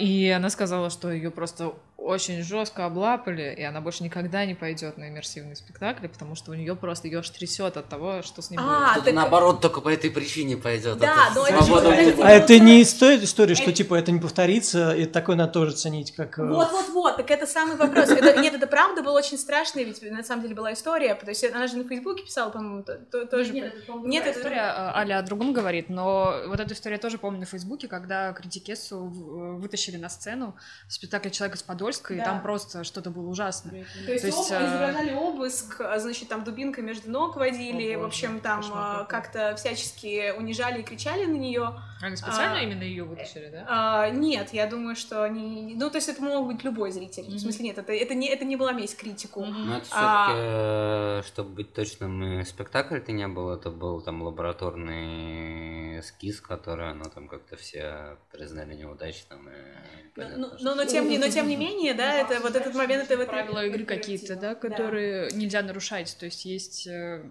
[0.00, 4.98] И она сказала, что ее просто очень жестко облапали, и она больше никогда не пойдет
[4.98, 8.60] на иммерсивные спектакли, потому что у нее просто ее трясет от того, что с ним
[8.62, 9.02] А, будет.
[9.02, 10.98] Кто-то наоборот только по этой причине пойдет.
[10.98, 12.22] Да, но это же.
[12.22, 15.72] А это не стоит история, что Это- типа это не повторится, и такое надо тоже
[15.72, 16.38] ценить, как...
[16.38, 18.08] э, Вот-вот-вот, так это самый вопрос.
[18.10, 21.14] Это- нет, это правда было очень страшно, ведь на самом деле была история.
[21.14, 23.52] То есть она же на Фейсбуке писала, по-моему, то- то- тоже.
[23.52, 27.02] Нет, это, Нет, это история, а, Аля о другом говорит, но вот эту историю я
[27.02, 30.56] тоже помню на Фейсбуке, когда критикессу в- вытащили на сцену
[30.88, 32.24] спектакль «Человек из Подольска», и Да.
[32.24, 33.70] там просто что-то было ужасно.
[33.70, 37.94] То есть, То есть, об- э, изображали обыск, а, значит, там дубинкой между ног водили,
[37.94, 41.74] О, в общем, там кошмар а, как-то всячески унижали и кричали на нее.
[42.02, 43.64] Они специально А, именно ее вытащили, да?
[43.68, 45.74] А, нет, я думаю, что они...
[45.76, 47.24] Ну, то есть это мог быть любой зритель.
[47.24, 47.38] В Мгм.
[47.38, 49.42] смысле, нет, это, это, не, это не была месть критику.
[49.44, 49.66] Мгм.
[49.70, 56.00] Ну, это А- все-таки, чтобы быть точным, и спектакль-то не был, это был там лабораторный
[56.00, 59.48] эскиз, который, ну, там как-то все признали неудачным.
[59.48, 62.40] И Но, понятно, но, что- но, но тем, не, но тем не менее, да, это
[62.40, 63.30] вот этот момент, это вот...
[63.30, 66.16] правила игры какие-то, да, которые нельзя нарушать.
[66.18, 67.30] То есть есть э,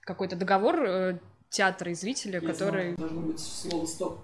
[0.00, 1.18] какой-то договор э,
[1.50, 2.96] театра и зрителя, который...
[2.96, 4.20] Должно быть слово «стоп».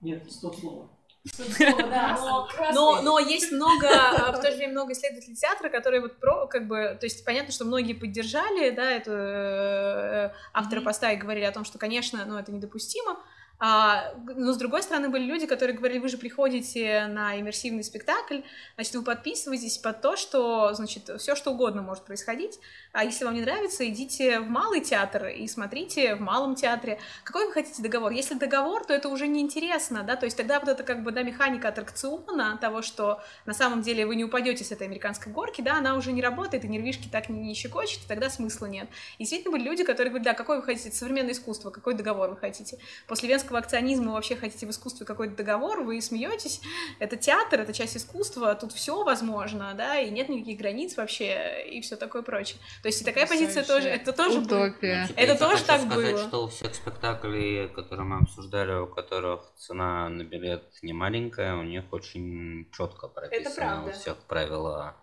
[0.00, 0.90] Нет, стоп слово.
[1.58, 6.18] но, но, но есть много, а, в то же время много исследователей театра, которые вот
[6.18, 11.16] про, как бы, то есть понятно, что многие поддержали, да, эту э, автора поста и
[11.16, 13.18] говорили о том, что, конечно, ну, это недопустимо,
[13.58, 18.40] а, но с другой стороны были люди, которые говорили, вы же приходите на иммерсивный спектакль,
[18.74, 22.58] значит, вы подписываетесь под то, что, значит, все что угодно может происходить,
[22.92, 26.98] а если вам не нравится, идите в малый театр и смотрите в малом театре.
[27.24, 28.12] Какой вы хотите договор?
[28.12, 31.22] Если договор, то это уже неинтересно, да, то есть тогда вот это как бы, да,
[31.22, 35.78] механика аттракциона, того, что на самом деле вы не упадете с этой американской горки, да,
[35.78, 38.88] она уже не работает, и нервишки так не, не щекочет, и тогда смысла нет.
[39.18, 42.36] И действительно были люди, которые говорят, да, какой вы хотите, современное искусство, какой договор вы
[42.36, 42.78] хотите?
[43.06, 46.60] После венского акционизма вы вообще хотите в искусстве какой-то договор, вы смеетесь,
[46.98, 51.80] это театр, это часть искусства, тут все возможно, да, и нет никаких границ вообще, и
[51.80, 52.58] все такое прочее.
[52.82, 54.40] То есть и такая позиция тоже, это тоже...
[54.40, 54.66] было.
[54.66, 55.02] Утопия.
[55.02, 56.22] Ну, типа, Это я тоже хочу так сказать, было.
[56.28, 61.62] что у всех спектаклей, которые мы обсуждали, у которых цена на билет не маленькая, у
[61.62, 63.90] них очень четко прописано правда.
[63.90, 64.96] у всех правила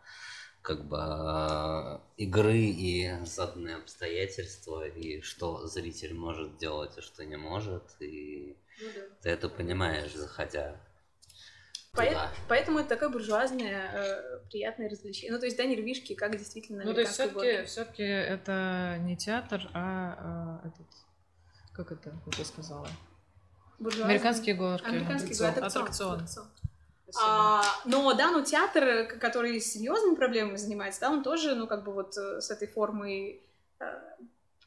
[0.63, 7.35] как бы э, игры и заданные обстоятельства, и что зритель может делать, и что не
[7.35, 8.57] может, и
[9.21, 10.79] ты это понимаешь, заходя
[11.91, 12.17] Поэт-.
[12.47, 15.31] Поэтому это такое буржуазное, э, приятное развлечение.
[15.31, 19.69] Ну, то есть, да, нервишки, как действительно Ну, то есть все-таки все-таки это не театр,
[19.73, 20.87] а, а, этот.
[21.71, 22.19] Как это?
[22.25, 22.87] Как я сказала?
[23.77, 24.15] Буржуазное.
[24.15, 24.85] Американские горки.
[24.85, 25.53] Американский Аттракцион.
[25.53, 26.13] город, аттракцион.
[26.13, 26.45] Аттракцион.
[26.45, 26.72] аттракцион.
[27.21, 31.83] А, но да, но театр, к- который серьезными проблемами занимается, да, он тоже, ну, как
[31.83, 33.41] бы вот э, с этой формой
[33.79, 33.85] э,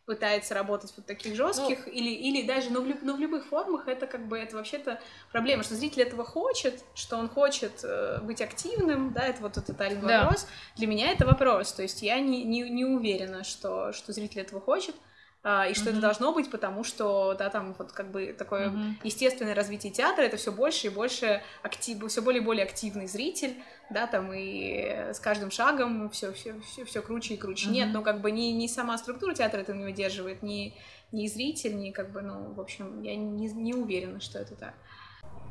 [0.04, 3.88] пытается работать вот таких жестких, или, или даже, но в, люб- но в любых формах
[3.88, 5.00] это как бы, это вообще-то
[5.32, 10.00] проблема, что зритель этого хочет, что он хочет э, быть активным, да, это вот тотальный
[10.06, 10.22] Да.
[10.22, 10.46] вопрос.
[10.76, 14.60] Для меня это вопрос, то есть я не, не, не уверена, что, что зритель этого
[14.60, 14.94] хочет,
[15.46, 16.00] и что это Мгм.
[16.00, 18.98] должно быть, потому что, да, там вот как бы такое Мгм.
[19.04, 23.54] естественное развитие театра, это все больше и больше актив, все более и более активный зритель,
[23.88, 27.70] да, там и с каждым шагом все, все, все, все круче и круче.
[27.70, 27.98] Нет, Мгм.
[27.98, 30.74] ну как бы не, не сама структура театра это не выдерживает, не,
[31.12, 34.74] не зритель, не как бы, ну, в общем, я не, не уверена, что это так.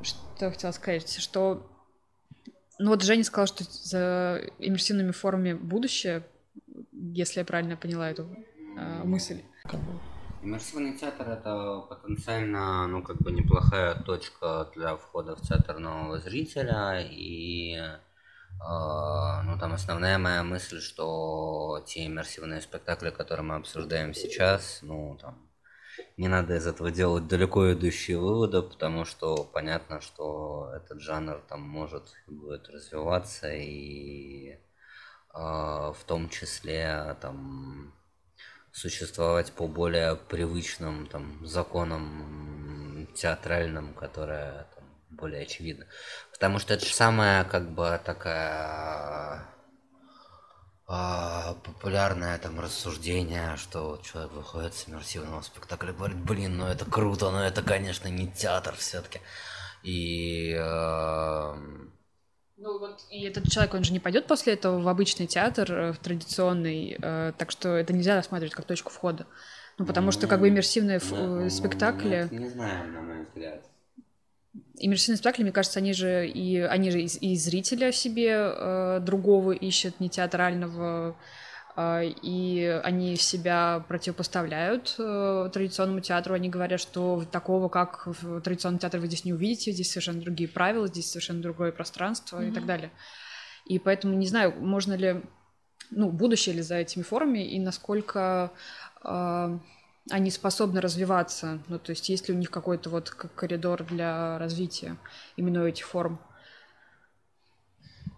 [0.01, 1.65] Что я хотела сказать, что...
[2.79, 6.23] Ну вот Женя сказала, что за иммерсивными формами будущее,
[6.91, 8.27] если я правильно поняла эту
[8.77, 9.41] э, мысль.
[10.41, 17.01] Иммерсивный театр это потенциально, ну, как бы неплохая точка для входа в театр нового зрителя.
[17.01, 17.91] И э,
[18.59, 25.49] ну, там основная моя мысль, что те иммерсивные спектакли, которые мы обсуждаем сейчас, ну, там,
[26.17, 31.61] не надо из этого делать далеко идущие выводы, потому что понятно, что этот жанр там
[31.61, 34.57] может и будет развиваться, и э,
[35.33, 37.93] в том числе там
[38.75, 45.87] существовать по более привычным там законам театральным, которые там, более очевидны.
[46.33, 49.45] Потому что это же самая как бы такая
[50.87, 56.83] а, популярное там рассуждение, что человек выходит с иммерсивного спектакля и говорит, блин, ну это
[56.83, 59.21] круто, но это, конечно, не театр все-таки.
[59.83, 61.94] И эм,
[62.57, 65.91] Ну вот, и этот человек, он же не пойдет после этого в обычный театр, э,
[65.91, 69.25] в традиционный, э, так что это нельзя рассматривать как точку входа.
[69.77, 72.29] Ну, потому что как бы иммерсивные Ну, э, ну, спектакли...
[72.31, 73.65] ну, Не знаю, на мой взгляд.
[74.77, 79.51] Иммерсивные спектакли, мне кажется, они же и они же и, и зрителя себе э, другого
[79.51, 81.17] ищут, не театрального,
[81.77, 86.33] и они себя противопоставляют э, традиционному театру.
[86.33, 90.47] Они говорят, что такого, как в традиционном театре, вы здесь не увидите, здесь совершенно другие
[90.47, 92.91] правила, здесь совершенно другое пространство и так далее.
[93.65, 95.21] И поэтому не знаю, можно ли,
[95.91, 98.51] ну, будущее ли за этими формами и насколько
[99.03, 99.59] э,
[100.11, 104.97] они способны развиваться, ну, то есть есть ли у них какой-то вот коридор для развития
[105.35, 106.19] именно этих форм.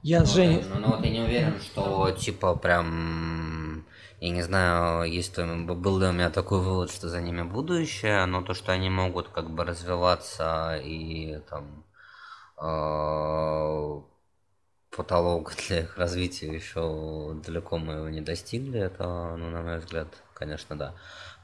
[0.03, 0.31] Я Ну, да,
[0.73, 3.36] Ну, ну, вот я не уверен, что типа прям...
[4.19, 8.41] Я не знаю, есть был ли у меня такой вывод, что за ними будущее, но
[8.41, 11.83] то, что они могут как бы развиваться и там
[12.59, 14.01] э,
[14.95, 20.07] потолок для их развития еще далеко мы его не достигли, это, ну, на мой взгляд,
[20.33, 20.95] конечно, да.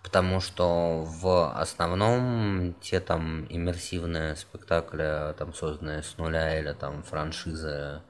[0.03, 8.01] Потому что в основном те там иммерсивные спектакли, там созданные с нуля или там франшизы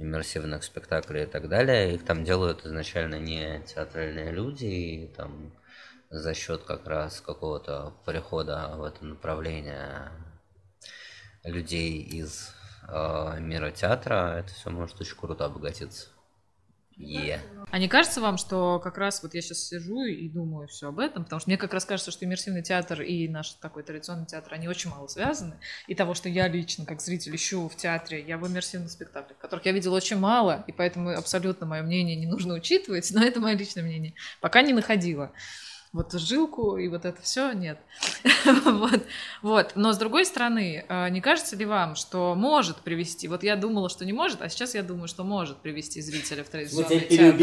[0.00, 5.52] иммерсивных спектаклей и так далее, их там делают изначально не театральные люди, и там
[6.08, 10.10] за счет как раз какого-то перехода в это направление
[11.44, 12.54] людей из
[12.88, 16.08] э, мира театра, это все может очень круто обогатиться.
[17.00, 17.40] Е.
[17.70, 20.98] А не кажется вам, что как раз вот я сейчас сижу и думаю все об
[20.98, 24.52] этом, потому что мне как раз кажется, что иммерсивный театр и наш такой традиционный театр,
[24.54, 25.54] они очень мало связаны.
[25.86, 29.64] И того, что я лично, как зритель, ищу в театре, я в иммерсивных спектаклях, которых
[29.66, 33.54] я видела очень мало, и поэтому абсолютно мое мнение не нужно учитывать, но это мое
[33.54, 34.14] личное мнение.
[34.40, 35.32] Пока не находила.
[35.92, 37.78] Вот жилку и вот это все нет.
[38.64, 39.02] вот,
[39.42, 39.72] вот.
[39.74, 43.88] Но с другой стороны, э, не кажется ли вам, что может привести, вот я думала,
[43.88, 47.36] что не может, а сейчас я думаю, что может привести зрителя в традиционный театр.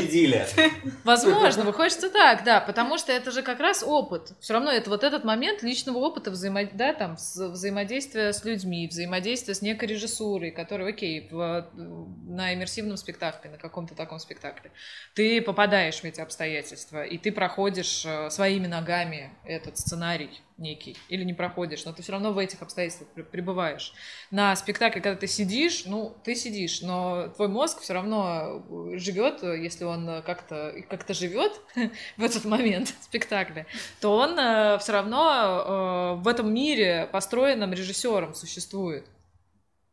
[1.03, 4.31] Возможно, выходит, что так, да, потому что это же как раз опыт.
[4.39, 6.61] Все равно это вот этот момент личного опыта взаимо...
[6.71, 13.51] да, там, взаимодействия с людьми, взаимодействия с некой режиссурой, которая, окей, в- на иммерсивном спектакле,
[13.51, 14.71] на каком-то таком спектакле,
[15.15, 20.29] ты попадаешь в эти обстоятельства, и ты проходишь э, своими ногами этот сценарий
[20.59, 23.93] некий, или не проходишь, но ты все равно в этих обстоятельствах пребываешь.
[24.29, 28.63] На спектакле, когда ты сидишь, ну, ты сидишь, но твой мозг все равно
[28.93, 31.59] живет, если он э, как-то как живет
[32.17, 33.65] в этот момент спектакля,
[34.01, 34.35] то он
[34.79, 39.07] все равно э, в этом мире, построенном режиссером, существует.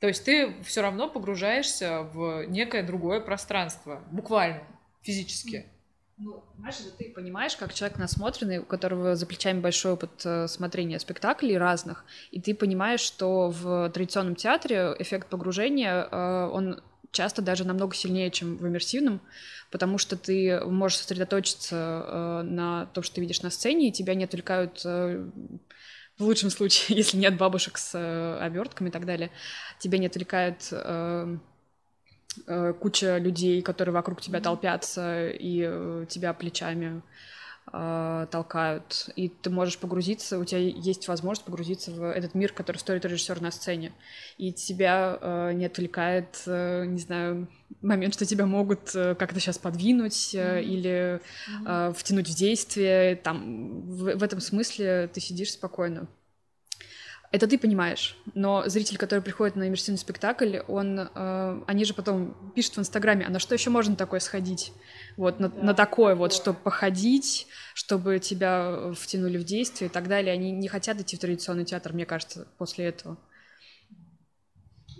[0.00, 4.62] То есть ты все равно погружаешься в некое другое пространство, буквально,
[5.00, 5.64] физически.
[6.16, 11.00] Ну, знаешь, ты понимаешь, как человек насмотренный, у которого за плечами большой опыт э, смотрения
[11.00, 17.64] спектаклей разных, и ты понимаешь, что в традиционном театре эффект погружения, э, он часто даже
[17.64, 19.20] намного сильнее, чем в иммерсивном,
[19.72, 24.14] потому что ты можешь сосредоточиться э, на том, что ты видишь на сцене, и тебя
[24.14, 29.32] не отвлекают в лучшем случае, если нет бабушек с обертками и так далее,
[29.80, 31.38] тебя не отвлекает э,
[32.80, 37.02] куча людей, которые вокруг тебя толпятся и э, тебя плечами
[37.72, 42.78] э, толкают, и ты можешь погрузиться, у тебя есть возможность погрузиться в этот мир, который
[42.78, 43.92] строит режиссер на сцене,
[44.38, 47.48] и тебя э, не отвлекает, э, не знаю,
[47.82, 51.20] момент, что тебя могут э, как-то сейчас подвинуть э, или
[51.66, 56.08] э, втянуть в действие, там, в, в этом смысле ты сидишь спокойно.
[57.34, 62.52] Это ты понимаешь, но зритель, который приходит на иммерсивный спектакль, он, э, они же потом
[62.54, 64.72] пишут в Инстаграме, а на что еще можно такое сходить?
[65.16, 70.32] Вот, на, на такое вот, чтобы походить, чтобы тебя втянули в действие и так далее.
[70.32, 73.18] Они не хотят идти в традиционный театр, мне кажется, после этого.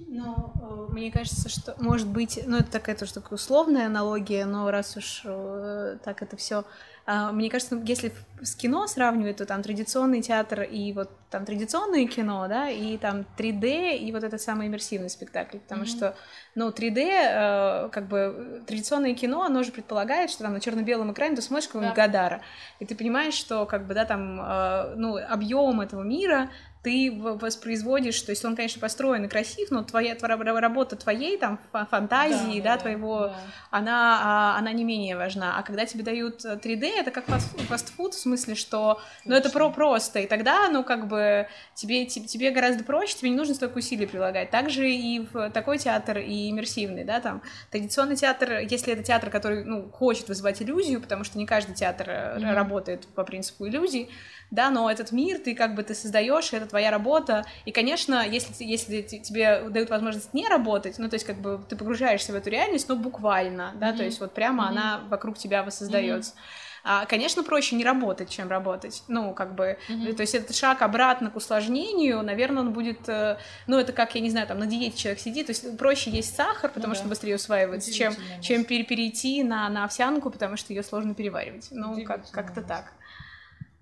[0.09, 4.73] Ну, э, мне кажется, что может быть, ну это такая тоже такая условная аналогия, но
[4.73, 6.65] раз уж э, так это все,
[7.07, 12.47] мне кажется, если с кино сравнивать, то там традиционный театр и вот там традиционное кино,
[12.49, 16.17] да, и там 3D и вот этот самый иммерсивный спектакль, потому что,
[16.55, 21.37] ну 3D, э, как бы традиционное кино, оно же предполагает, что там на черно-белом экране
[21.37, 22.41] ты смотришь какого-нибудь Гадара,
[22.79, 26.51] и ты понимаешь, что как бы да там, э, ну объем этого мира
[26.85, 31.87] ты воспроизводишь, то есть он, конечно, построен и красив, но твоя, работа твоей там фа-
[31.87, 33.33] фантазии, да, твоего,
[33.71, 35.59] она, а, она не менее важна.
[35.59, 39.35] А когда тебе дают э, 3D, ней это как фаст- фастфуд, в смысле, что, ну,
[39.35, 43.37] это про просто, и тогда, ну, как бы, тебе, тебе, тебе гораздо проще, тебе не
[43.37, 44.51] нужно столько усилий прилагать.
[44.51, 49.65] Также и в такой театр, и иммерсивный, да, там, традиционный театр, если это театр, который,
[49.65, 52.55] ну, хочет вызывать иллюзию, потому что не каждый театр mm-hmm.
[52.55, 54.09] работает по принципу иллюзий,
[54.55, 58.65] да, но этот мир ты как бы ты создаешь, это твоя работа, и, конечно, если,
[58.65, 62.51] если тебе дают возможность не работать, ну, то есть как бы ты погружаешься в эту
[62.51, 63.97] реальность, но буквально, да, mm-hmm.
[63.97, 64.69] то есть вот прямо mm-hmm.
[64.69, 66.33] она вокруг тебя воссоздается.
[66.33, 66.65] Mm-hmm.
[66.87, 69.05] А, конечно, проще не работать, чем работать.
[69.09, 70.15] Ну, как бы, mm-hmm.
[70.15, 74.21] то есть этот шаг обратно к усложнению, наверное, он будет, э, ну, это как, я
[74.21, 77.05] не знаю, там, на диете человек сидит, то есть проще есть сахар, потому ну, что
[77.05, 77.09] да.
[77.09, 81.69] быстрее усваивается, чем, чем перейти на, на овсянку, потому что ее сложно переваривать.
[81.71, 82.93] Ну, как, как-то так.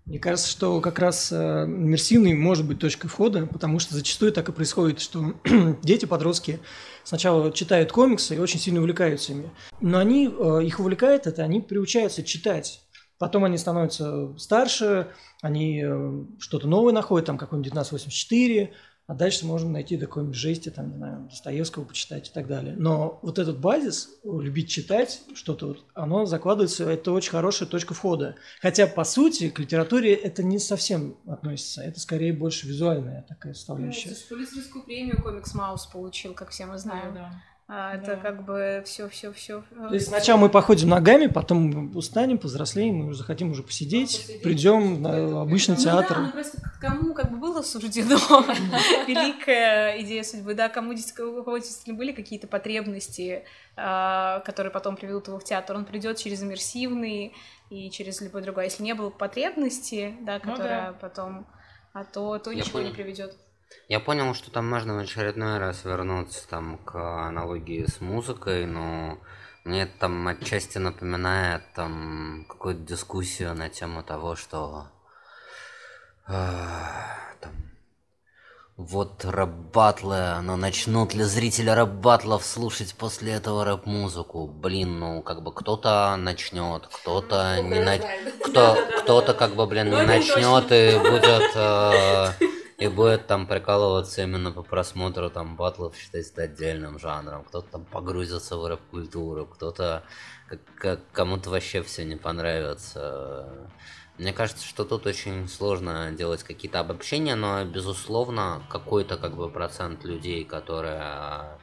[0.04, 4.48] Мне кажется, что как раз э, иммерсивный может быть точкой входа, потому что зачастую так
[4.48, 5.34] и происходит, что
[5.82, 6.58] дети, подростки
[7.04, 9.50] сначала читают комиксы и очень сильно увлекаются ими.
[9.80, 12.80] Но они, э, их увлекает это, они приучаются читать.
[13.18, 18.72] Потом они становятся старше, они э, что-то новое находят, там какой-нибудь 1984,
[19.06, 22.74] а дальше можно найти такой жести, там, не знаю, Достоевского почитать и так далее.
[22.78, 28.36] Но вот этот базис, любить читать что-то, вот, оно закладывается, это очень хорошая точка входа.
[28.60, 34.10] Хотя, по сути, к литературе это не совсем относится, это скорее больше визуальная такая составляющая.
[34.10, 37.14] Ну, Пулитцеровскую премию комикс Маус получил, как все мы знаем.
[37.14, 37.42] Да, да.
[37.74, 38.16] А, это да.
[38.16, 39.64] как бы все, все, все.
[39.74, 45.00] То есть сначала мы походим ногами, потом устанем, повзрослеем, мы захотим уже посидеть, посидеть придем
[45.00, 46.18] на обычный ну, театр.
[46.18, 48.18] Да, ну просто кому как бы было суждено
[49.08, 53.44] великая идея судьбы, да, кому действительно были какие-то потребности,
[53.74, 57.34] а, которые потом приведут его в театр, он придет через иммерсивный
[57.70, 58.64] и через любой другой.
[58.64, 60.98] А если не было потребности, да, которая ну, да.
[61.00, 61.46] потом,
[61.94, 63.34] а то, то ничего не приведет.
[63.88, 66.96] Я понял, что там можно в очередной раз вернуться там к
[67.26, 69.18] аналогии с музыкой, но
[69.64, 74.86] мне это там отчасти напоминает там какую-то дискуссию на тему того, что
[76.26, 76.32] э,
[77.40, 77.52] там,
[78.76, 84.46] вот рэп-батлы, но начнут ли зрители рэп-батлов слушать после этого рэп-музыку?
[84.46, 87.98] Блин, ну как бы кто-то начнет, кто-то не на...
[88.44, 92.51] кто кто-то как бы блин не начнет и будет э,
[92.82, 97.44] и будет там прикалываться именно по просмотру там батлов, считать это отдельным жанром.
[97.44, 100.02] Кто-то там погрузится в рэп-культуру, кто-то
[101.12, 103.68] кому-то вообще все не понравится.
[104.18, 110.04] Мне кажется, что тут очень сложно делать какие-то обобщения, но, безусловно, какой-то как бы процент
[110.04, 111.58] людей, которые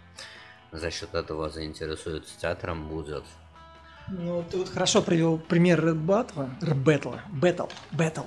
[0.72, 3.24] за счет этого заинтересуются театром, будет.
[4.08, 8.24] Ну, ты вот хорошо привел пример рэп батла, рэп бэтла, бэтл, бэтл,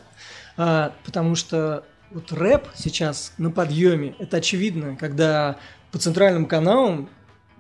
[0.57, 4.15] а, потому что вот рэп сейчас на подъеме.
[4.19, 5.57] Это очевидно, когда
[5.91, 7.09] по центральным каналам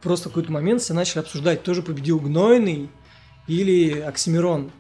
[0.01, 2.91] просто какой-то момент все начали обсуждать, тоже победил Гнойный
[3.47, 4.70] или Оксимирон.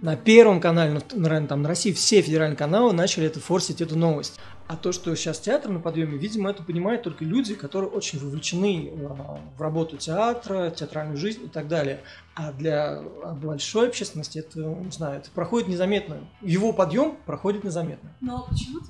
[0.00, 4.38] На Первом канале, наверное, там на России все федеральные каналы начали это форсить, эту новость.
[4.68, 8.92] А то, что сейчас театр на подъеме, видимо, это понимают только люди, которые очень вовлечены
[9.08, 12.02] а, в работу театра, театральную жизнь и так далее.
[12.34, 13.02] А для
[13.42, 16.18] большой общественности это, не знаю, это проходит незаметно.
[16.42, 18.14] Его подъем проходит незаметно.
[18.20, 18.80] Но почему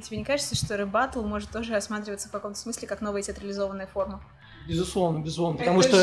[0.00, 4.20] тебе не кажется, что рэбатл может тоже рассматриваться в каком-то смысле как новая театрализованная форма?
[4.68, 5.98] Безусловно, безусловно, потому это что...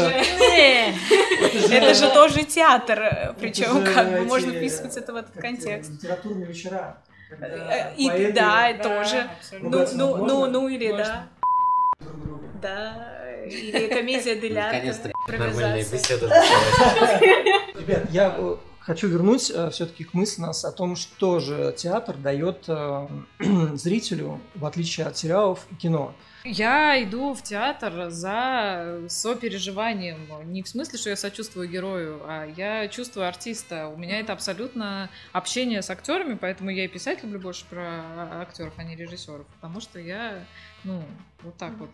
[1.71, 5.91] Это же тоже театр, причем как бы можно вписывать это в этот контекст.
[5.91, 6.97] Литературные вечера.
[7.39, 9.29] Э, и да, тоже.
[9.61, 11.27] Ну, ну, ну, ну или да.
[12.59, 14.65] Да, или комедия Деля.
[14.65, 16.27] Наконец-то нормальная беседа
[17.75, 22.15] Ребят, я э, хочу вернуть э, все-таки к мысли нас о том, что же театр
[22.17, 22.67] дает
[23.77, 26.15] зрителю, в отличие от сериалов и кино.
[26.47, 30.19] Я иду в театр за сопереживанием.
[30.51, 33.87] Не в смысле, что я сочувствую герою, а я чувствую артиста.
[33.87, 38.73] У меня это абсолютно общение с актерами, поэтому я и писать люблю больше про актеров,
[38.77, 39.47] а не режиссеров.
[39.55, 40.45] Потому что я,
[40.85, 41.03] ну,
[41.41, 41.89] вот так вот.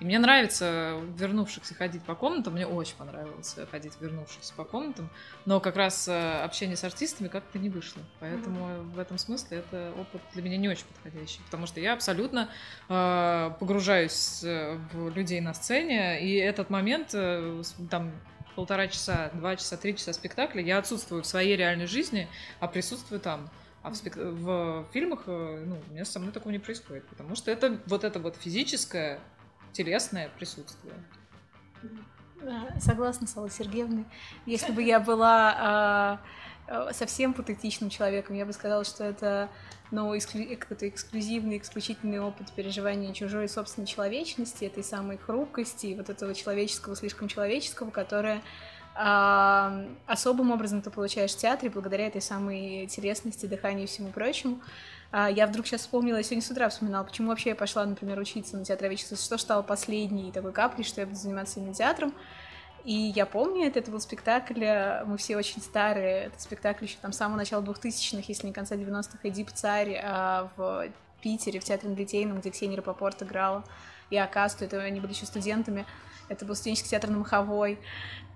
[0.00, 2.54] И мне нравится вернувшихся ходить по комнатам.
[2.54, 5.10] Мне очень понравилось ходить вернувшихся по комнатам.
[5.46, 8.02] Но как раз э, общение с артистами как-то не вышло.
[8.20, 8.92] Поэтому mm-hmm.
[8.92, 11.40] в этом смысле это опыт для меня не очень подходящий.
[11.46, 12.48] Потому что я абсолютно
[12.88, 16.24] э, погружаюсь э, в людей на сцене.
[16.24, 18.12] И этот момент, э, там,
[18.54, 22.28] полтора часа, два часа, три часа спектакля, я отсутствую в своей реальной жизни,
[22.60, 23.50] а присутствую там.
[23.84, 24.16] А в, спек...
[24.16, 28.02] в фильмах, э, ну, у меня со мной такого не происходит, потому что это вот
[28.02, 29.20] это вот физическое,
[29.74, 30.94] телесное присутствие.
[32.80, 34.06] Согласна с Аллой Сергеевной.
[34.46, 36.18] Если бы я была
[36.66, 39.50] э, совсем патетичным человеком, я бы сказала, что это
[39.90, 40.56] ну, эксклю...
[40.56, 47.28] какой-то эксклюзивный, исключительный опыт переживания чужой собственной человечности, этой самой хрупкости, вот этого человеческого, слишком
[47.28, 48.40] человеческого, которое а,
[48.94, 54.60] особым образом ты получаешь в театре благодаря этой самой интересности, дыханию и всему прочему.
[55.16, 58.18] А, я вдруг сейчас вспомнила, я сегодня с утра вспоминала, почему вообще я пошла, например,
[58.18, 62.12] учиться на театроведчество, что стало последней такой каплей, что я буду заниматься именно театром.
[62.84, 66.96] И я помню, это, это был спектакль, э, мы все очень старые, это спектакль еще
[67.00, 70.88] там с самого начала 2000-х, если не конца 90-х, «Эдип царь» а, в
[71.22, 73.64] Питере, в театре Англитейном, где Ксения Рапопорт играла,
[74.10, 75.86] и Акасту, это они были еще студентами,
[76.28, 77.78] это был студенческий театр на Маховой.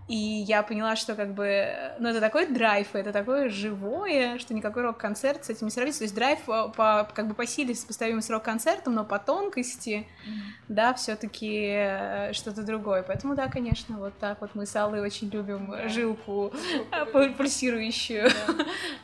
[0.09, 1.68] И я поняла, что как бы,
[1.98, 6.01] ну, это такой драйв, это такое живое, что никакой рок-концерт с этим не сравнится.
[6.01, 10.06] То есть драйв по, по как бы по силе сопоставим с рок-концертом, но по тонкости,
[10.06, 10.30] mm-hmm.
[10.68, 13.02] да, все таки э, что-то другое.
[13.02, 15.89] Поэтому, да, конечно, вот так вот мы с Аллой очень любим yeah.
[15.89, 16.55] жилку
[16.90, 17.36] yeah.
[17.36, 18.28] пульсирующую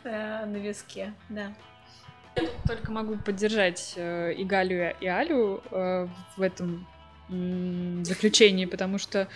[0.04, 0.46] yeah.
[0.46, 1.52] на виске, да.
[2.36, 6.86] Я только могу поддержать э, и Галю, и Алю э, в этом
[8.04, 9.28] заключении, потому что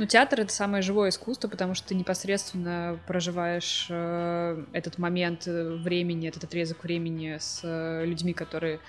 [0.00, 5.74] ну, театр— это самое живое искусство, потому что ты непосредственно проживаешь э, этот момент э,
[5.74, 8.80] времени, этот отрезок времени с э, людьми, которые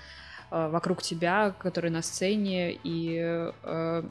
[0.50, 3.18] э, вокруг тебя, которые на сцене, и
[3.62, 4.02] э,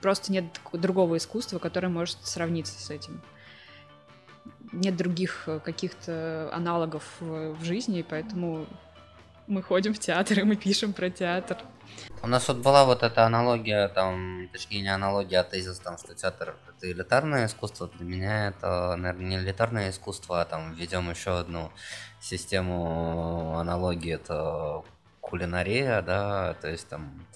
[0.00, 3.20] просто нет другого искусства, которое может сравниться с этим.
[4.72, 8.66] Нет других э, каких-то аналогов в, в жизни, поэтому
[9.48, 11.56] мы ходим в театр, и мы пишем про театр.
[12.22, 16.14] У нас вот была вот эта аналогия, там, точнее не аналогия, а тезис, там, что
[16.14, 17.88] театр это элитарное искусство.
[17.88, 21.72] Для меня это, наверное, не элитарное искусство, а там введем еще одну
[22.20, 24.82] систему аналогии, это
[25.20, 27.26] кулинария, да, то есть там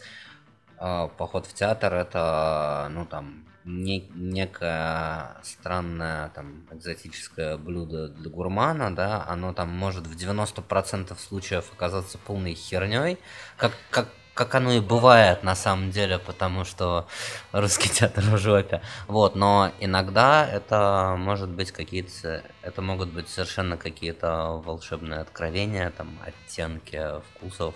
[0.78, 8.94] а, поход в театр это, ну там, не, некое странное там экзотическое блюдо для гурмана,
[8.94, 13.18] да, оно там может в 90% случаев оказаться полной херней,
[13.56, 17.06] как, как как оно и бывает на самом деле, потому что
[17.52, 18.80] русский театр в жопе.
[19.06, 26.18] Вот, но иногда это может быть какие-то, это могут быть совершенно какие-то волшебные откровения, там
[26.24, 27.74] оттенки вкусов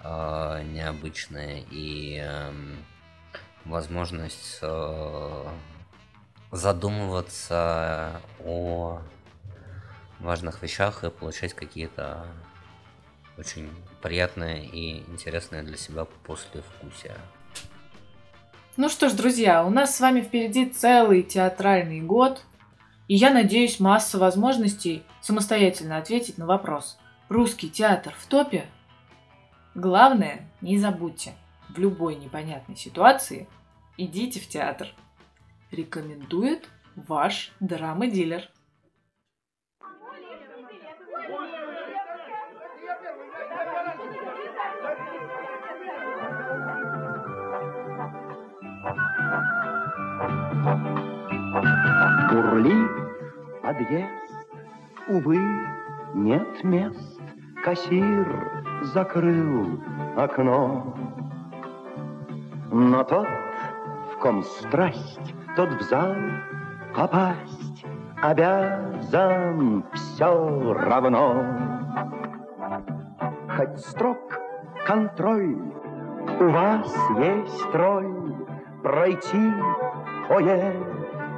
[0.00, 2.52] э, необычные и э,
[3.64, 5.46] возможность э,
[6.50, 9.00] задумываться о
[10.20, 12.26] важных вещах и получать какие-то
[13.36, 13.70] очень
[14.02, 17.16] приятное и интересное для себя после вкусия.
[18.76, 22.42] Ну что ж, друзья, у нас с вами впереди целый театральный год,
[23.06, 26.98] и я надеюсь масса возможностей самостоятельно ответить на вопрос.
[27.28, 28.64] Русский театр в топе?
[29.74, 31.34] Главное, не забудьте,
[31.74, 33.48] в любой непонятной ситуации
[33.96, 34.88] идите в театр.
[35.70, 38.48] Рекомендует ваш драмы-дилер.
[52.30, 52.90] Бурлит
[53.62, 54.46] подъезд,
[55.08, 55.38] увы,
[56.14, 57.20] нет мест.
[57.64, 59.80] Кассир закрыл
[60.16, 60.94] окно.
[62.70, 63.28] Но тот,
[64.12, 66.14] в ком страсть, тот в зал
[66.94, 67.84] попасть
[68.22, 71.44] обязан все равно.
[73.56, 74.40] Хоть строк
[74.86, 75.56] контроль,
[76.40, 78.34] у вас есть роль
[78.82, 79.52] пройти
[80.26, 80.74] фойе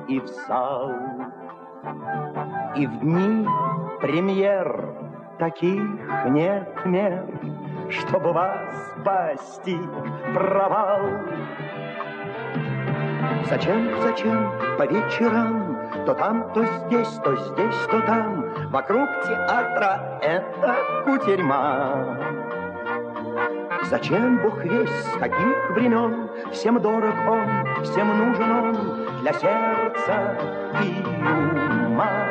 [0.08, 0.92] и в зал.
[2.76, 3.46] И в дни
[4.00, 4.94] премьер
[5.38, 5.82] таких
[6.28, 7.26] нет мер,
[7.90, 9.90] Чтобы вас постиг
[10.34, 11.00] провал.
[13.48, 14.52] Зачем, зачем?
[14.76, 15.76] По вечерам.
[16.04, 18.44] То там, то здесь, то здесь, то там.
[18.70, 22.18] Вокруг театра это кутерьма.
[23.84, 26.28] Зачем Бог весь с каких времен?
[26.50, 30.36] Всем дорог он, всем нужен он Для сердца
[30.82, 31.04] и
[31.86, 32.25] ума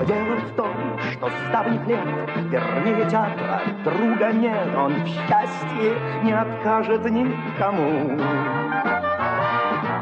[0.00, 2.00] Все дело в том, что с давних лет
[2.48, 8.18] Вернее театра друга нет Он в счастье не откажет никому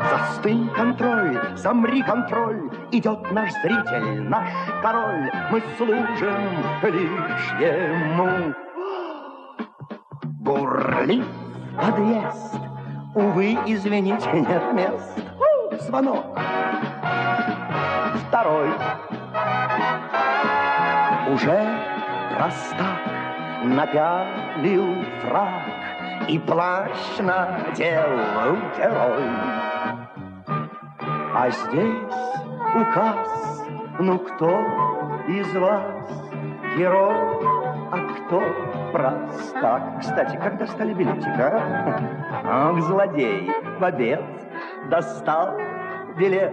[0.09, 4.49] Застынь контроль, замри контроль, Идет наш зритель, наш
[4.83, 8.55] король, Мы служим лишь ему.
[10.23, 11.27] Бурлит
[11.77, 12.61] подъезд,
[13.17, 15.19] увы, извините, нет мест.
[15.81, 16.25] Звонок.
[18.29, 18.69] Второй.
[21.39, 21.69] Уже
[22.37, 22.99] простак
[23.63, 25.63] напялил фраг
[26.27, 26.91] И плащ
[27.21, 28.11] надел
[28.77, 29.23] герой.
[31.37, 32.19] А здесь
[32.75, 33.63] указ,
[34.01, 34.51] ну кто
[35.29, 36.11] из вас
[36.77, 37.15] герой,
[37.93, 38.43] а кто
[38.93, 40.01] простак.
[40.01, 42.03] Кстати, когда стали билетик, а?
[42.45, 43.49] Ах, злодей,
[43.79, 44.25] в обед
[44.91, 45.57] достал
[46.17, 46.53] билет.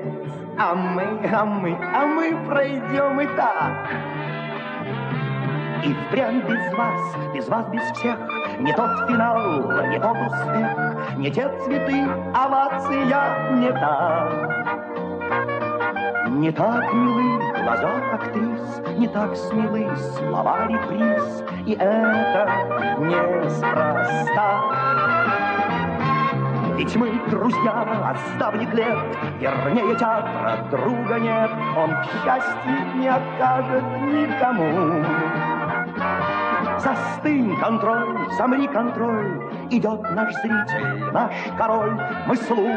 [0.59, 4.44] А мы, а мы, а мы пройдем и так.
[5.85, 8.17] И впрямь без вас, без вас, без всех.
[8.59, 9.37] Не тот финал,
[9.87, 13.05] не тот успех Не те цветы, овация
[13.51, 14.29] не та
[16.29, 19.87] Не так милы глаза актрис Не так смелы
[20.17, 22.49] слова реприз И это
[22.99, 24.61] неспроста.
[26.77, 28.97] Ведь мы друзья, отставник лет,
[29.39, 35.44] Вернее театра друга нет, Он, к счастью, не окажет никому.
[36.79, 39.41] Застынь, контроль, замри, контроль,
[39.71, 42.75] Идет наш зритель, наш король, Мы служим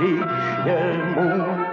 [0.00, 0.20] лишь
[0.66, 1.71] ему.